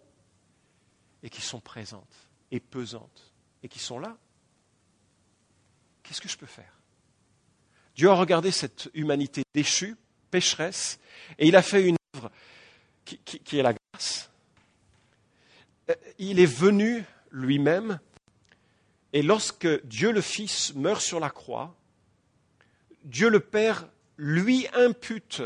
[1.21, 2.15] et qui sont présentes
[2.49, 4.15] et pesantes, et qui sont là.
[6.01, 6.79] Qu'est-ce que je peux faire?
[7.93, 9.97] Dieu a regardé cette humanité déchue,
[10.35, 10.99] pécheresse,
[11.39, 12.29] et il a fait une œuvre
[13.05, 14.29] qui, est la grâce.
[15.89, 18.01] Euh, il est venu lui-même,
[19.13, 21.73] et lorsque Dieu le Fils meurt sur la croix,
[23.05, 25.41] Dieu le Père lui impute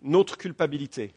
[0.00, 1.12] notre culpabilité.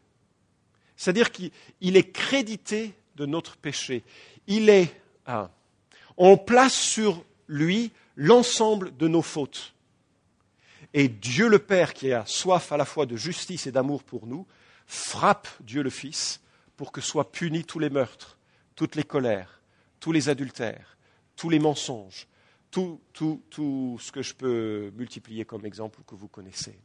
[0.97, 4.03] C'est-à-dire qu'il est crédité de notre péché.
[4.47, 4.93] Il est,
[5.25, 5.49] ah,
[6.17, 9.76] on place sur lui l'ensemble de nos fautes.
[10.93, 14.25] Et Dieu le Père, qui a soif à la fois de justice et d'amour pour
[14.25, 14.47] nous,
[14.85, 16.41] frappe Dieu le Fils
[16.75, 18.37] pour que soient punis tous les meurtres,
[18.75, 19.61] toutes les colères,
[19.99, 20.97] tous les adultères,
[21.35, 22.27] tous les mensonges,
[22.71, 23.01] tout,
[23.99, 26.79] ce que je peux multiplier comme exemple que vous connaissez.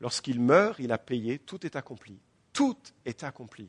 [0.00, 2.18] Lorsqu'il meurt, il a payé, tout est accompli.
[2.52, 3.68] Tout est accompli.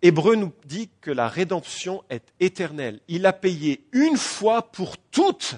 [0.00, 3.00] Hébreu nous dit que la rédemption est éternelle.
[3.08, 5.56] Il a payé une fois pour toutes.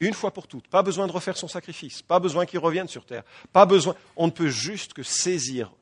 [0.00, 0.68] Une fois pour toutes.
[0.68, 2.02] Pas besoin de refaire son sacrifice.
[2.02, 3.24] Pas besoin qu'il revienne sur terre.
[3.52, 3.96] Pas besoin.
[4.16, 5.72] On ne peut juste que saisir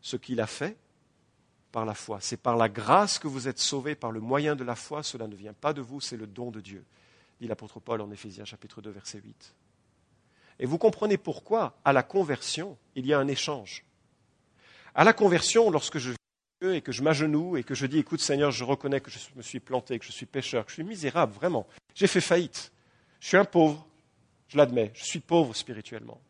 [0.00, 0.76] ce qu'il a fait
[1.72, 2.18] par la foi.
[2.20, 5.02] C'est par la grâce que vous êtes sauvés, par le moyen de la foi.
[5.02, 6.84] Cela ne vient pas de vous, c'est le don de Dieu,
[7.40, 9.54] dit l'apôtre Paul en Éphésiens chapitre 2 verset 8.
[10.58, 13.84] Et vous comprenez pourquoi, à la conversion, il y a un échange.
[14.94, 16.12] À la conversion, lorsque je
[16.60, 19.18] viens et que je m'agenouille et que je dis, écoute Seigneur, je reconnais que je
[19.36, 21.66] me suis planté, que je suis pécheur, que je suis misérable, vraiment.
[21.94, 22.72] J'ai fait faillite.
[23.20, 23.86] Je suis un pauvre,
[24.48, 26.20] je l'admets, je suis pauvre spirituellement.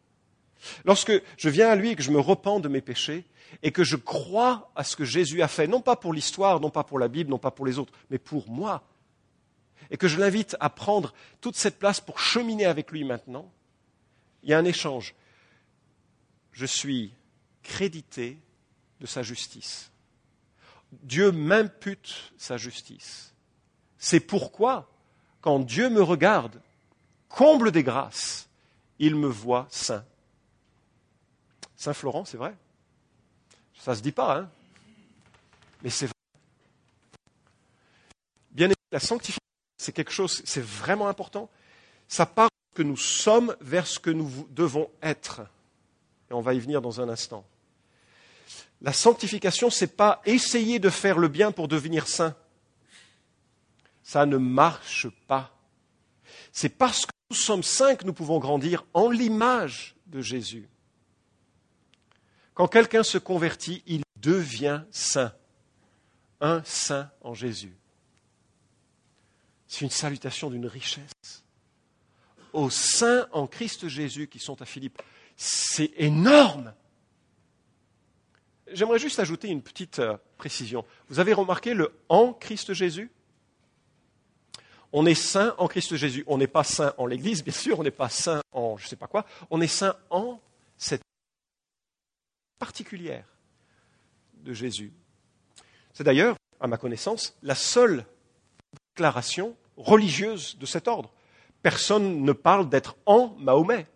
[0.84, 3.24] Lorsque je viens à lui et que je me repens de mes péchés
[3.62, 6.70] et que je crois à ce que Jésus a fait, non pas pour l'histoire, non
[6.70, 8.84] pas pour la Bible, non pas pour les autres, mais pour moi,
[9.90, 13.50] et que je l'invite à prendre toute cette place pour cheminer avec lui maintenant,
[14.42, 15.14] il y a un échange.
[16.52, 17.12] Je suis
[17.62, 18.38] crédité
[19.00, 19.90] de sa justice.
[20.92, 23.34] Dieu m'impute sa justice.
[23.98, 24.90] C'est pourquoi,
[25.40, 26.60] quand Dieu me regarde,
[27.30, 28.48] comble des grâces,
[28.98, 30.04] il me voit saint.
[31.76, 32.54] Saint Florent, c'est vrai
[33.80, 34.50] Ça ne se dit pas, hein
[35.82, 36.14] Mais c'est vrai.
[38.50, 39.40] Bien aimé, la sanctification,
[39.78, 41.48] c'est quelque chose, c'est vraiment important.
[42.06, 45.40] Ça part de ce que nous sommes vers ce que nous devons être.
[46.30, 47.46] Et on va y venir dans un instant.
[48.82, 52.34] La sanctification, ce n'est pas essayer de faire le bien pour devenir saint.
[54.02, 55.56] Ça ne marche pas.
[56.52, 60.68] C'est parce que nous sommes que nous pouvons grandir en l'image de Jésus.
[62.54, 65.32] Quand quelqu'un se convertit, il devient saint.
[66.40, 67.76] Un saint en Jésus.
[69.68, 71.44] C'est une salutation d'une richesse.
[72.52, 75.00] Aux saints en Christ Jésus qui sont à Philippe.
[75.36, 76.74] C'est énorme.
[78.72, 80.84] J'aimerais juste ajouter une petite euh, précision.
[81.08, 83.10] Vous avez remarqué le en Christ Jésus?
[84.92, 86.24] On est saint en Christ Jésus.
[86.26, 88.88] On n'est pas saint en l'Église, bien sûr, on n'est pas saint en je ne
[88.88, 89.24] sais pas quoi.
[89.50, 90.40] On est saint en
[90.76, 91.02] cette
[92.58, 93.24] particulière
[94.34, 94.92] de Jésus.
[95.92, 98.04] C'est d'ailleurs, à ma connaissance, la seule
[98.94, 101.12] déclaration religieuse de cet ordre.
[101.62, 103.86] Personne ne parle d'être en Mahomet.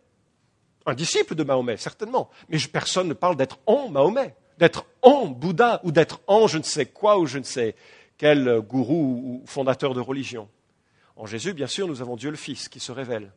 [0.86, 5.80] Un disciple de Mahomet, certainement, mais personne ne parle d'être en Mahomet d'être en Bouddha
[5.84, 7.74] ou d'être en je ne sais quoi ou je ne sais
[8.16, 10.48] quel gourou ou fondateur de religion.
[11.16, 13.30] En Jésus, bien sûr, nous avons Dieu le Fils qui se révèle.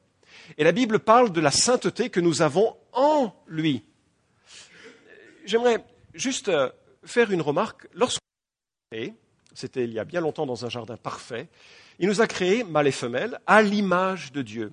[0.57, 3.83] Et la Bible parle de la sainteté que nous avons en lui.
[5.45, 6.69] J'aimerais juste euh,
[7.03, 7.87] faire une remarque.
[7.93, 8.19] Lorsqu'on
[8.91, 9.13] créé,
[9.53, 11.47] c'était il y a bien longtemps dans un jardin parfait,
[11.99, 14.71] il nous a créés, mâles et femelles, à l'image de Dieu.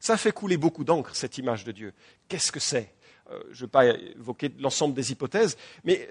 [0.00, 1.92] Ça fait couler beaucoup d'encre, cette image de Dieu.
[2.28, 2.94] Qu'est-ce que c'est?
[3.30, 6.08] Euh, je ne vais pas évoquer l'ensemble des hypothèses, mais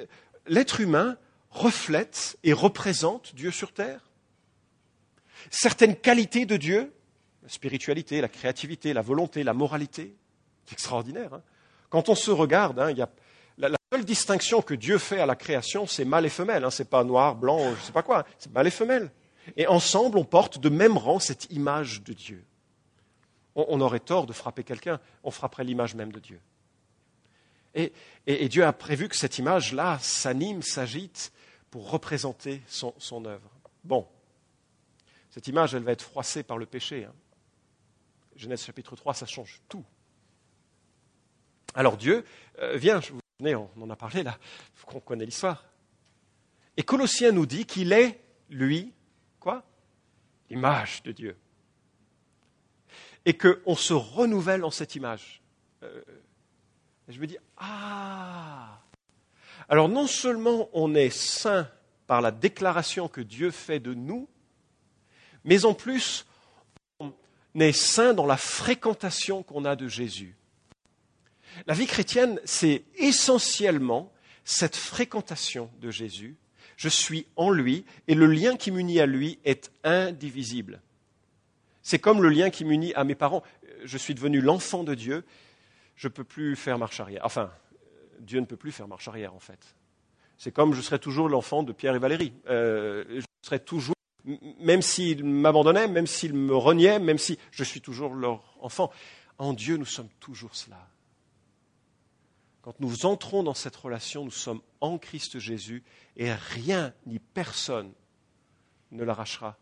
[0.47, 1.17] l'être humain
[1.49, 4.10] reflète et représente Dieu sur Terre?
[5.49, 6.93] Certaines qualités de Dieu,
[7.43, 10.15] la spiritualité, la créativité, la volonté, la moralité,
[10.65, 11.33] c'est extraordinaire.
[11.33, 11.41] Hein.
[11.89, 13.09] Quand on se regarde, hein, y a,
[13.57, 16.63] la, seule distinction que Dieu fait à la création, c'est mâle et femelle.
[16.63, 19.11] Hein, c'est pas noir, blanc, je ne sais pas quoi, c'est mâle et femelle.
[19.57, 22.43] Et ensemble, on porte de même rang cette image de Dieu.
[23.55, 26.39] on aurait tort de frapper quelqu'un, on frapperait l'image même de Dieu.
[27.73, 31.31] Et, Dieu a prévu que cette image-là s'anime, s'agite
[31.69, 33.49] pour représenter son, œuvre.
[33.83, 34.07] Bon,
[35.31, 37.05] cette image, elle va être froissée par le péché.
[37.05, 37.13] Hein.
[38.35, 39.85] Genèse chapitre 3, ça change tout.
[41.73, 42.25] Alors Dieu
[42.59, 44.37] euh, vient, vous on en a parlé là,
[44.85, 45.65] qu'on connaît l'histoire.
[46.77, 48.93] Et Colossiens nous dit qu'il est, lui,
[49.39, 49.63] quoi?
[50.49, 51.37] L'image de Dieu.
[53.25, 55.41] Et qu'on se renouvelle en cette image.
[55.83, 56.01] Euh,
[57.07, 58.79] je me dis, ah
[59.69, 61.69] Alors non seulement on est saint
[62.05, 64.27] par la déclaration que Dieu fait de nous,
[65.43, 66.25] mais en plus
[66.99, 67.13] on
[67.59, 70.35] est saint dans la fréquentation qu'on a de Jésus.
[71.67, 74.11] La vie chrétienne, c'est essentiellement
[74.45, 76.37] cette fréquentation de Jésus.
[76.77, 80.81] Je suis en lui et le lien qui m'unit à lui est indivisible.
[81.83, 83.43] C'est comme le lien qui m'unit à mes parents.
[83.83, 85.25] Je suis devenu l'enfant de Dieu
[86.01, 87.21] je ne peux plus faire marche arrière.
[87.23, 87.51] Enfin,
[88.19, 89.75] Dieu ne peut plus faire marche arrière, en fait.
[90.35, 92.33] C'est comme je serais toujours l'enfant de Pierre et Valérie.
[92.49, 93.93] Euh, je serais toujours,
[94.25, 98.91] même s'ils m'abandonnaient, même s'ils me reniaient, même si je suis toujours leur enfant.
[99.37, 100.87] En Dieu, nous sommes toujours cela.
[102.61, 105.83] Quand nous entrons dans cette relation, nous sommes en Christ Jésus
[106.15, 107.91] et rien ni personne
[108.91, 109.57] ne l'arrachera,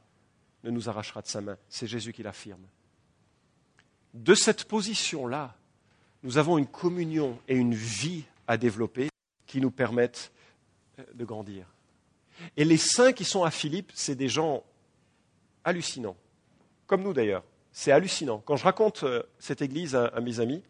[0.63, 1.57] ne nous arrachera de sa main.
[1.69, 2.65] C'est Jésus qui l'affirme.
[4.13, 5.55] De cette position-là,
[6.23, 9.09] nous avons une communion et une vie à développer
[9.45, 10.31] qui nous permettent
[10.99, 11.65] euh, de grandir.
[12.57, 14.63] Et les saints qui sont à Philippe, c'est des gens
[15.63, 16.17] hallucinants,
[16.87, 17.43] comme nous d'ailleurs.
[17.71, 18.41] C'est hallucinant.
[18.45, 20.63] Quand je raconte euh, cette église à, mes amis,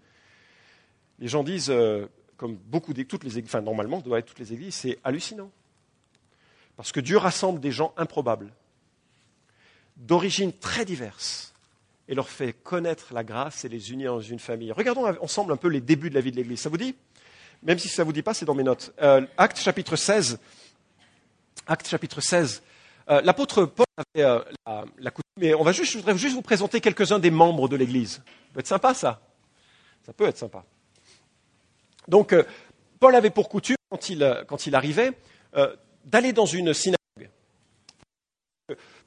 [1.20, 4.40] les gens disent, euh, comme beaucoup de toutes les églises, enfin normalement, doit être toutes
[4.40, 5.52] les églises, c'est hallucinant.
[6.76, 8.54] Parce que Dieu rassemble des gens improbables,
[9.98, 11.54] d'origines très diverses,
[12.10, 14.72] et leur fait connaître la grâce et les unir dans une famille.
[14.72, 16.60] Regardons ensemble un peu les débuts de la vie de l'Église.
[16.60, 16.96] Ça vous dit?
[17.62, 18.94] Même si ça ne vous dit pas, c'est dans mes notes.
[19.02, 20.40] Euh, acte chapitre 16.
[21.70, 22.64] Acte chapitre 16.
[23.10, 24.40] Euh, l'apôtre Paul avait euh,
[24.98, 27.76] la, coutume, mais on va juste, je voudrais juste vous présenter quelques-uns des membres de
[27.76, 28.14] l'Église.
[28.14, 29.22] Ça peut être sympa, ça.
[30.04, 30.66] Ça peut être sympa.
[32.08, 32.36] Donc,
[33.00, 35.12] Paul avait pour coutume, quand il, il arrivait,
[36.06, 36.98] d'aller dans une synagogue.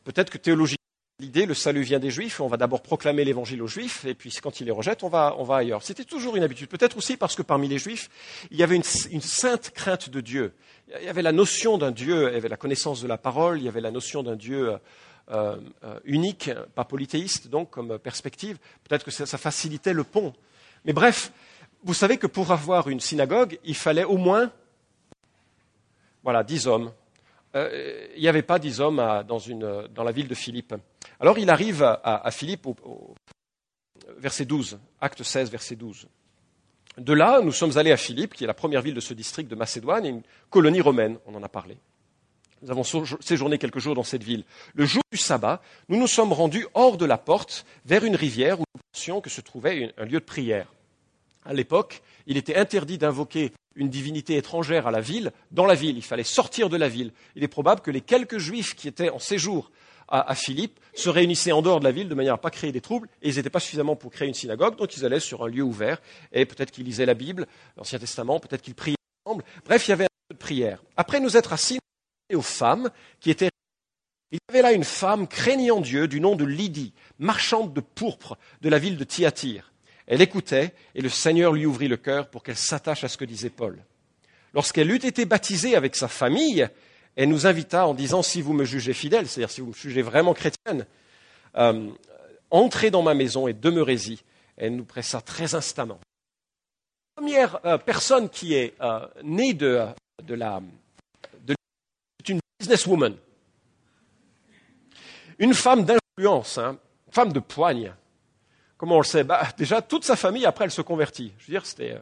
[0.04, 0.82] Peut-être que théologiquement,
[1.22, 4.36] l'idée, le salut vient des Juifs, on va d'abord proclamer l'évangile aux Juifs, et puis
[4.42, 5.82] quand ils les rejettent, on va, ailleurs.
[5.82, 6.68] C'était toujours une habitude.
[6.68, 8.10] Peut-être aussi parce que parmi les Juifs,
[8.50, 10.52] il y avait une, sainte crainte de Dieu.
[11.00, 13.58] Il y avait la notion d'un Dieu, il y avait la connaissance de la parole,
[13.58, 14.76] il y avait la notion d'un Dieu
[15.30, 18.58] euh, euh, unique, pas polythéiste, donc comme perspective.
[18.84, 20.34] Peut-être que ça, facilitait le pont.
[20.84, 21.32] Mais bref,
[21.84, 24.52] vous savez que pour avoir une synagogue, il fallait au moins,
[26.22, 26.92] voilà, dix hommes
[27.54, 30.74] euh, il n'y avait pas dix hommes dans, la ville de Philippe.
[31.20, 33.14] Alors il arrive à, Philippe au,
[34.16, 36.06] verset 12, acte 16, verset 12.
[36.98, 39.48] De là, nous sommes allés à Philippe, qui est la première ville de ce district
[39.48, 41.78] de Macédoine, une colonie romaine, on en a parlé.
[42.62, 42.84] Nous avons
[43.20, 44.44] séjourné quelques jours dans cette ville.
[44.74, 48.60] Le jour du sabbat, nous nous sommes rendus hors de la porte, vers une rivière
[48.60, 50.72] où nous pensions que se trouvait un lieu de prière.
[51.44, 55.96] À l'époque, il était interdit d'invoquer une divinité étrangère à la ville dans la ville.
[55.96, 57.12] Il fallait sortir de la ville.
[57.34, 59.72] Il est probable que les quelques juifs qui étaient en séjour
[60.12, 62.70] à, Philippe se réunissaient en dehors de la ville de manière à ne pas créer
[62.70, 65.42] des troubles, et ils n'étaient pas suffisamment pour créer une synagogue, donc ils allaient sur
[65.42, 66.00] un lieu ouvert,
[66.32, 67.46] et peut-être qu'ils lisaient la Bible,
[67.76, 69.42] l'Ancien Testament, peut-être qu'ils priaient ensemble.
[69.64, 70.82] Bref, il y avait un peu de prière.
[70.96, 71.78] Après nous être assis
[72.32, 73.50] aux femmes qui étaient
[74.32, 78.38] il y avait là une femme craignant Dieu du nom de Lydie, marchande de pourpre
[78.62, 79.72] de la ville de Thyatire.
[80.06, 83.26] Elle écoutait et le Seigneur lui ouvrit le cœur pour qu'elle s'attache à ce que
[83.26, 83.84] disait Paul.
[84.54, 86.66] Lorsqu'elle eut été baptisée avec sa famille,
[87.16, 90.02] elle nous invita en disant si vous me jugez fidèle, c'est-à-dire si vous me jugez
[90.02, 90.86] vraiment chrétienne,
[91.56, 91.90] euh,
[92.50, 94.20] entrez dans ma maison et demeurez-y.
[94.56, 95.98] Elle nous pressa très instamment.
[97.16, 99.86] La première euh, personne qui est euh, née de,
[100.28, 100.62] la
[101.40, 101.54] de,
[102.28, 103.14] une businesswoman,
[105.38, 107.92] une femme d'influence, hein, une femme de poigne.
[108.78, 109.24] Comment on le sait?
[109.24, 111.32] Bah, Déjà, toute sa famille, après, elle se convertit.
[111.38, 112.00] Je veux dire, c'était...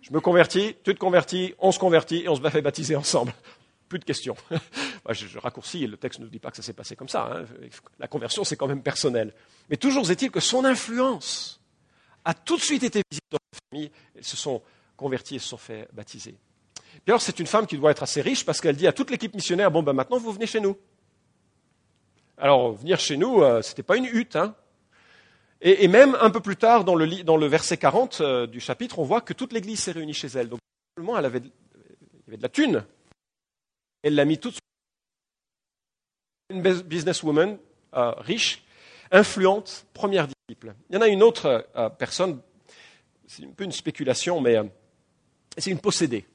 [0.00, 3.32] Je me convertis, tu te convertis, on se convertit et on se fait baptiser ensemble.
[3.94, 4.34] Plus de questions.
[5.10, 7.30] Je, raccourcis, le texte ne dit pas que ça s'est passé comme ça.
[7.32, 7.44] Hein.
[8.00, 9.32] La conversion, c'est quand même personnel.
[9.70, 11.60] Mais toujours est-il que son influence
[12.24, 13.92] a tout de suite été visible dans la famille.
[14.16, 14.62] Elles se sont
[14.96, 16.34] converties et se sont fait baptiser.
[16.74, 19.12] Puis alors, c'est une femme qui doit être assez riche parce qu'elle dit à toute
[19.12, 20.76] l'équipe missionnaire, bon, ben maintenant, vous venez chez nous.
[22.36, 24.56] Alors, venir chez nous, euh, ce n'était pas une hutte, hein.
[25.60, 29.20] Et, même un peu plus tard, dans le, verset 40 euh, du chapitre, on voit
[29.20, 30.48] que toute l'Église s'est réunie chez elle.
[30.48, 30.58] Donc,
[30.98, 32.84] elle avait de la thune.
[34.04, 34.60] Elle l'a mis tout de suite.
[36.50, 37.58] Une businesswoman
[37.94, 38.62] euh, riche,
[39.10, 40.74] influente, première disciple.
[40.90, 42.40] Il y en a une autre euh, personne,
[43.26, 44.56] c'est un peu une spéculation, mais
[45.56, 46.26] c'est une possédée.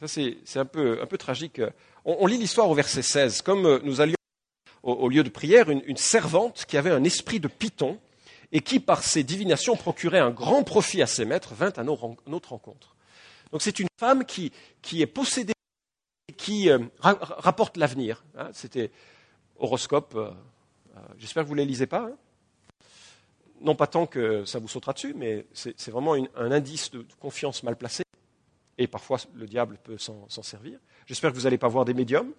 [0.00, 1.60] Ça, c'est un peu, un peu tragique.
[2.04, 3.42] On, lit l'histoire au verset 16.
[3.42, 4.14] Comme nous allions
[4.82, 7.98] au, lieu de prière, une, servante qui avait un esprit de python
[8.52, 12.50] et qui, par ses divinations, procurait un grand profit à ses maîtres, vint à notre
[12.50, 12.94] rencontre.
[13.50, 14.52] Donc c'est une femme qui,
[14.92, 15.54] est possédée,
[16.36, 18.24] qui euh, rapporte l'avenir.
[18.36, 18.48] Hein.
[18.52, 18.90] C'était
[19.58, 20.14] horoscope.
[20.16, 20.30] Euh,
[20.96, 22.08] euh, j'espère que vous ne les lisez pas.
[22.10, 22.16] Hein.
[23.60, 27.62] non pas tant que ça vous sautera dessus, mais c'est vraiment un indice de confiance
[27.62, 28.02] mal placé.
[28.78, 30.78] Et parfois, le diable peut s'en servir.
[31.06, 32.32] J'espère que vous n'allez pas voir des médiums.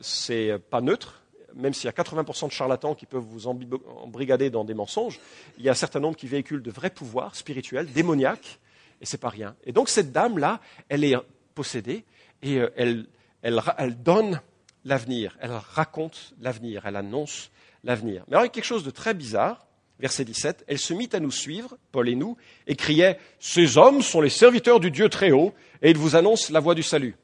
[0.00, 1.16] c'est pas neutre
[1.56, 5.18] même s'il y a 80% de charlatans qui peuvent vous embrigader dans des mensonges,
[5.58, 8.60] il y a un certain nombre qui véhiculent de vrais pouvoirs spirituels, démoniaques,
[9.00, 9.56] et c'est pas rien.
[9.64, 11.16] Et donc cette dame-là, elle est
[11.56, 12.04] possédée
[12.42, 13.04] et euh,
[13.42, 14.40] elle, donne
[14.84, 17.50] l'avenir, elle raconte l'avenir, elle annonce
[17.84, 18.24] l'avenir.
[18.28, 19.66] Mais alors il y a quelque chose de très bizarre.
[19.98, 24.00] Verset 17, elle se mit à nous suivre, Paul et nous, et criait Ces hommes
[24.00, 27.16] sont les serviteurs du Dieu très haut, et ils vous annoncent la voie du salut.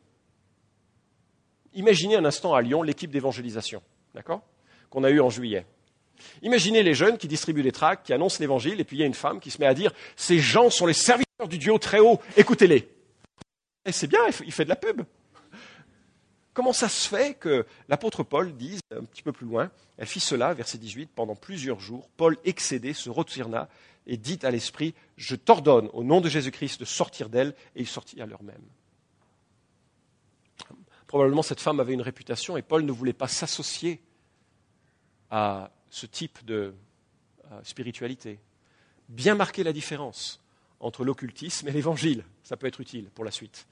[1.73, 3.83] Imaginez un instant à Lyon l'équipe d'évangélisation
[4.17, 4.43] d'accord
[4.91, 5.65] Qu'on a eu en juillet.
[6.43, 9.07] Imaginez les jeunes qui distribuent les tracts, qui annoncent l'évangile, et puis il y a
[9.07, 12.01] une femme qui se met à dire Ces gens sont les serviteurs du Dieu très
[12.01, 12.89] haut, écoutez-les.
[13.87, 15.03] Et c'est bien, il fait de la pub.
[16.53, 20.20] Comment ça se fait que l'apôtre Paul dise, un petit peu plus loin, elle fit
[20.20, 23.68] cela, verset 18, pendant plusieurs jours, Paul, excédé, se retourna
[24.07, 27.87] et dit à l'esprit, je t'ordonne au nom de Jésus-Christ de sortir d'elle, et il
[27.87, 28.62] sortit à l'heure même.
[31.07, 34.03] Probablement cette femme avait une réputation et Paul ne voulait pas s'associer
[35.30, 36.74] à ce type de
[37.53, 38.41] euh, spiritualité.
[39.09, 40.43] Bien marquer la différence
[40.81, 43.66] entre l'occultisme et l'évangile, ça peut être utile pour la suite.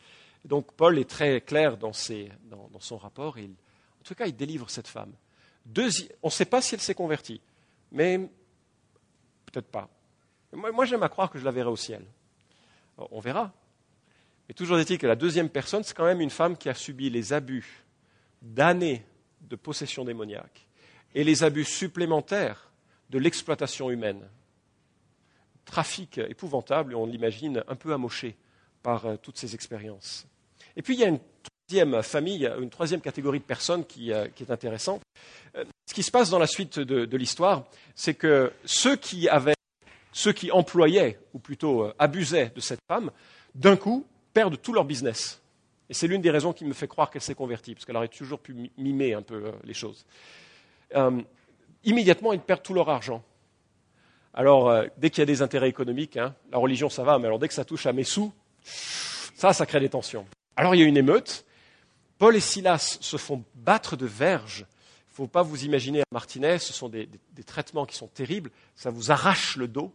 [0.44, 5.12] donc Paul est très clair dans, son rapport en tout cas il délivre cette femme.
[5.76, 5.82] on
[6.24, 7.40] ne sait pas si elle s'est convertie,
[7.92, 8.18] mais
[9.46, 9.88] peut-être pas.
[10.52, 12.04] Moi, moi j'aime à croire que je la verrai au ciel.
[12.96, 13.52] On verra.
[14.48, 17.10] Mais toujours est-il que la deuxième personne, c'est quand même une femme qui a subi
[17.10, 17.84] les abus
[18.42, 19.04] d'années
[19.40, 20.66] de possession démoniaque
[21.14, 22.70] et les abus supplémentaires
[23.10, 24.22] de l'exploitation humaine.
[25.64, 28.36] Trafic épouvantable, on l'imagine un peu amoché
[28.84, 30.26] par euh, toutes ces expériences.
[30.76, 31.20] Et puis il y a une
[31.66, 35.00] troisième famille, une troisième catégorie de personnes qui, euh, est intéressante.
[35.56, 39.54] Euh, ce qui se passe dans la suite de, l'histoire, c'est que ceux qui avaient,
[40.12, 43.10] ceux qui employaient, ou plutôt abusaient de cette femme,
[43.54, 45.40] d'un coup, perdent tout leur business.
[45.88, 48.08] Et c'est l'une des raisons qui me fait croire qu'elle s'est convertie, parce qu'elle aurait
[48.08, 50.06] toujours pu mimer un peu les choses.
[51.84, 53.22] Immédiatement, ils perdent tout leur argent.
[54.34, 57.38] Alors, dès qu'il y a des intérêts économiques, hein, la religion, ça va, mais alors
[57.38, 58.32] dès que ça touche à mes sous,
[58.64, 60.26] ça, ça crée des tensions.
[60.56, 61.44] Alors, il y a une émeute.
[62.18, 64.66] Paul et Silas se font battre de verges
[65.14, 67.08] il ne faut pas vous imaginer à Martinez, ce sont des,
[67.46, 69.94] traitements qui sont terribles, ça vous arrache le dos.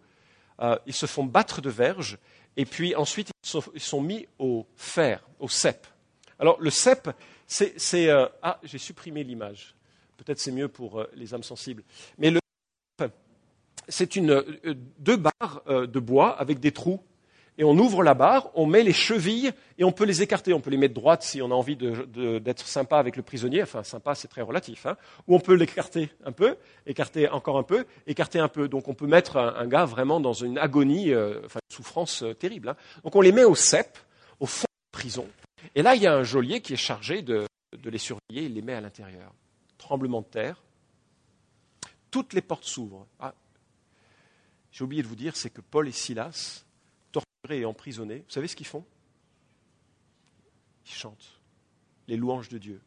[0.61, 2.17] Euh, ils se font battre de verge,
[2.55, 5.85] et puis ensuite ils sont, mis au fer, au cep.
[6.39, 7.09] Alors le cep,
[7.47, 7.75] c'est...
[8.07, 9.75] Euh, ah, j'ai supprimé l'image.
[10.15, 11.83] Peut-être c'est mieux pour euh, les âmes sensibles.
[12.17, 12.39] Mais le
[13.89, 17.01] c'est deux barres de bois avec des trous
[17.59, 20.53] et on ouvre la barre, on met les chevilles et on peut les écarter.
[20.53, 23.61] On peut les mettre droites si on a envie d'être sympa avec le prisonnier.
[23.61, 24.85] Enfin, sympa, c'est très relatif.
[24.85, 24.95] Hein.
[25.27, 26.55] Ou on peut l'écarter un peu,
[26.87, 28.69] écarter encore un peu, écarter un peu.
[28.69, 32.33] Donc on peut mettre un, gars vraiment dans une agonie, euh, enfin une souffrance euh,
[32.33, 32.69] terrible.
[32.69, 32.77] Hein.
[33.03, 33.97] Donc on les met au cep,
[34.39, 35.27] au fond de la prison.
[35.75, 37.45] Et là, il y a un geôlier qui est chargé de,
[37.83, 38.43] les surveiller.
[38.43, 39.33] Il les met à l'intérieur.
[39.77, 40.63] Tremblement de terre.
[42.09, 43.05] Toutes les portes s'ouvrent.
[43.19, 43.33] Ah,
[44.71, 46.63] j'ai oublié de vous dire, c'est que Paul et Silas
[47.49, 48.85] et emprisonnés, vous savez ce qu'ils font?
[50.85, 51.39] Ils chantent
[52.07, 52.81] les louanges de Dieu.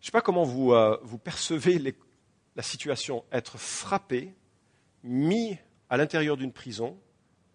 [0.00, 1.78] Je ne sais pas comment vous, euh, vous percevez
[2.54, 4.34] la situation, être frappé,
[5.02, 5.58] mis
[5.90, 6.98] à l'intérieur d'une prison,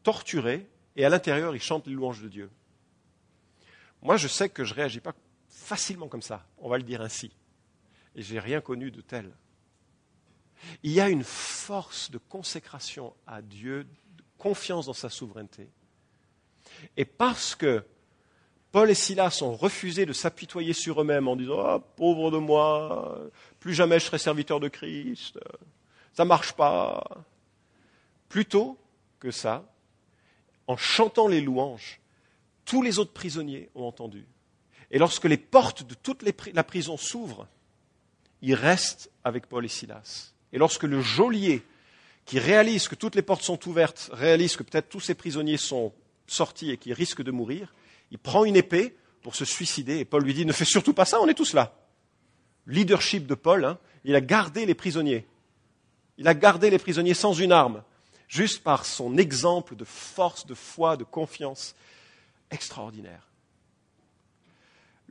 [0.03, 2.51] torturé, et à l'intérieur, ils chantent les louanges de Dieu.
[4.01, 5.13] Moi, je sais que je ne réagis pas
[5.47, 7.31] facilement comme ça, on va le dire ainsi.
[8.15, 9.31] Et je n'ai rien connu de tel.
[10.83, 13.87] Il y a une force de consécration à Dieu
[14.37, 15.69] confiance dans sa souveraineté.
[16.97, 17.83] Et parce que
[18.71, 23.19] Paul et Silas ont refusé de s'apitoyer sur eux-mêmes en disant Ah, pauvre de moi,
[23.59, 25.39] plus jamais je serai serviteur de Christ,
[26.13, 27.03] ça ne marche pas.
[28.29, 28.77] Plutôt
[29.19, 29.65] que ça,
[30.67, 31.99] en chantant les louanges,
[32.65, 34.25] tous les autres prisonniers ont entendu.
[34.89, 37.47] Et lorsque les portes de toute la prison s'ouvrent,
[38.41, 40.33] ils restent avec Paul et Silas.
[40.53, 41.63] Et lorsque le geôlier
[42.25, 45.93] qui réalise que toutes les portes sont ouvertes, réalise que peut-être tous ces prisonniers sont
[46.27, 47.73] sortis et qui risquent de mourir,
[48.11, 51.05] il prend une épée pour se suicider et Paul lui dit ne fais surtout pas
[51.05, 51.75] ça, on est tous là.
[52.67, 55.25] Leadership de Paul, hein, il a gardé les prisonniers.
[56.17, 57.83] Il a gardé les prisonniers sans une arme,
[58.27, 61.75] juste par son exemple de force, de foi, de confiance
[62.51, 63.27] extraordinaire.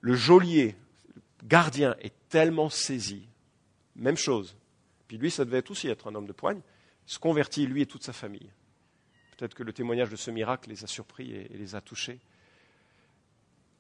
[0.01, 0.77] Le geôlier,
[1.17, 3.27] le gardien, est tellement saisi.
[3.97, 4.57] Même chose.
[5.11, 6.61] Puis lui, ça devait aussi être un homme de poigne
[7.05, 8.49] se convertit, lui et toute sa famille.
[9.37, 12.21] Peut-être que le témoignage de ce miracle les a surpris et, les a touchés.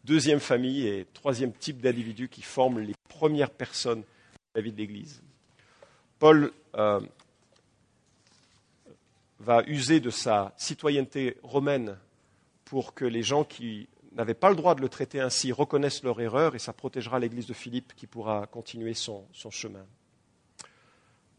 [0.02, 4.06] Deuxième famille et troisième type d'individus qui forment les premières personnes de
[4.56, 5.22] la vie de l'Église.
[6.18, 7.00] Paul euh,
[9.38, 11.96] va user de sa citoyenneté romaine
[12.64, 16.20] pour que les gens qui n'avaient pas le droit de le traiter ainsi reconnaissent leur
[16.20, 19.86] erreur et ça protégera l'Église de Philippe qui pourra continuer son chemin.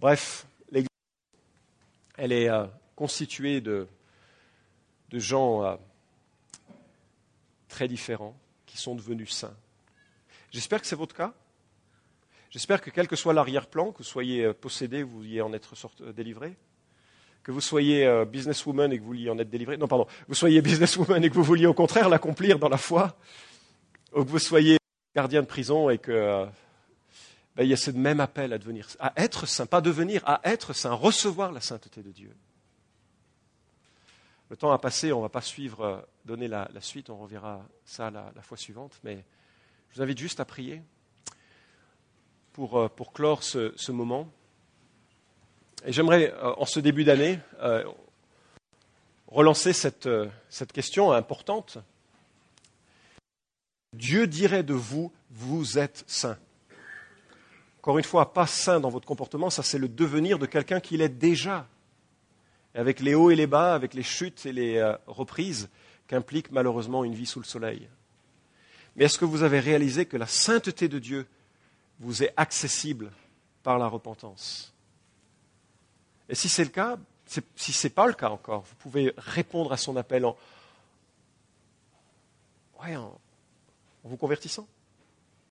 [0.01, 0.47] Bref,
[2.17, 3.87] elle est euh, constituée de,
[5.11, 5.75] gens euh,
[7.67, 8.35] très différents
[8.65, 9.53] qui sont devenus saints.
[10.49, 11.35] J'espère que c'est votre cas.
[12.49, 15.75] J'espère que quel que soit l'arrière-plan, que vous soyez euh, possédé, vous vouliez en être
[16.13, 16.55] délivré,
[17.43, 20.63] que vous soyez businesswoman et que vous vouliez en être délivré, non pardon, vous soyez
[20.63, 23.15] businesswoman et que vous vouliez au contraire l'accomplir dans la foi,
[24.13, 24.77] ou que vous soyez
[25.15, 26.47] gardien de prison et que
[27.63, 30.73] il y a ce même appel à devenir, à être saint, pas devenir, à être
[30.73, 32.35] saint, recevoir la sainteté de Dieu.
[34.49, 37.65] Le temps a passé, on ne va pas suivre, euh, donner la, suite, on reverra
[37.85, 39.23] ça la, fois suivante, mais
[39.89, 40.81] je vous invite juste à prier
[42.51, 44.29] pour, euh, clore ce, moment.
[45.85, 47.39] Et j'aimerais, euh, en ce début d'année,
[49.27, 51.77] relancer cette question importante.
[53.93, 56.37] Dieu dirait de vous, vous êtes saint.
[57.81, 60.97] Encore une fois, pas sain dans votre comportement, ça c'est le devenir de quelqu'un qui
[60.97, 61.67] l'est déjà.
[62.75, 65.67] avec les hauts et les bas, avec les chutes et les euh, reprises
[66.07, 67.89] qu'implique malheureusement une vie sous le soleil.
[68.95, 71.27] Mais est-ce que vous avez réalisé que la sainteté de Dieu
[71.99, 73.11] vous est accessible
[73.63, 74.73] par la repentance?
[76.29, 76.97] Et si c'est le cas,
[77.55, 80.35] si ce n'est pas le cas encore, vous pouvez répondre à son appel en
[84.03, 84.67] vous convertissant.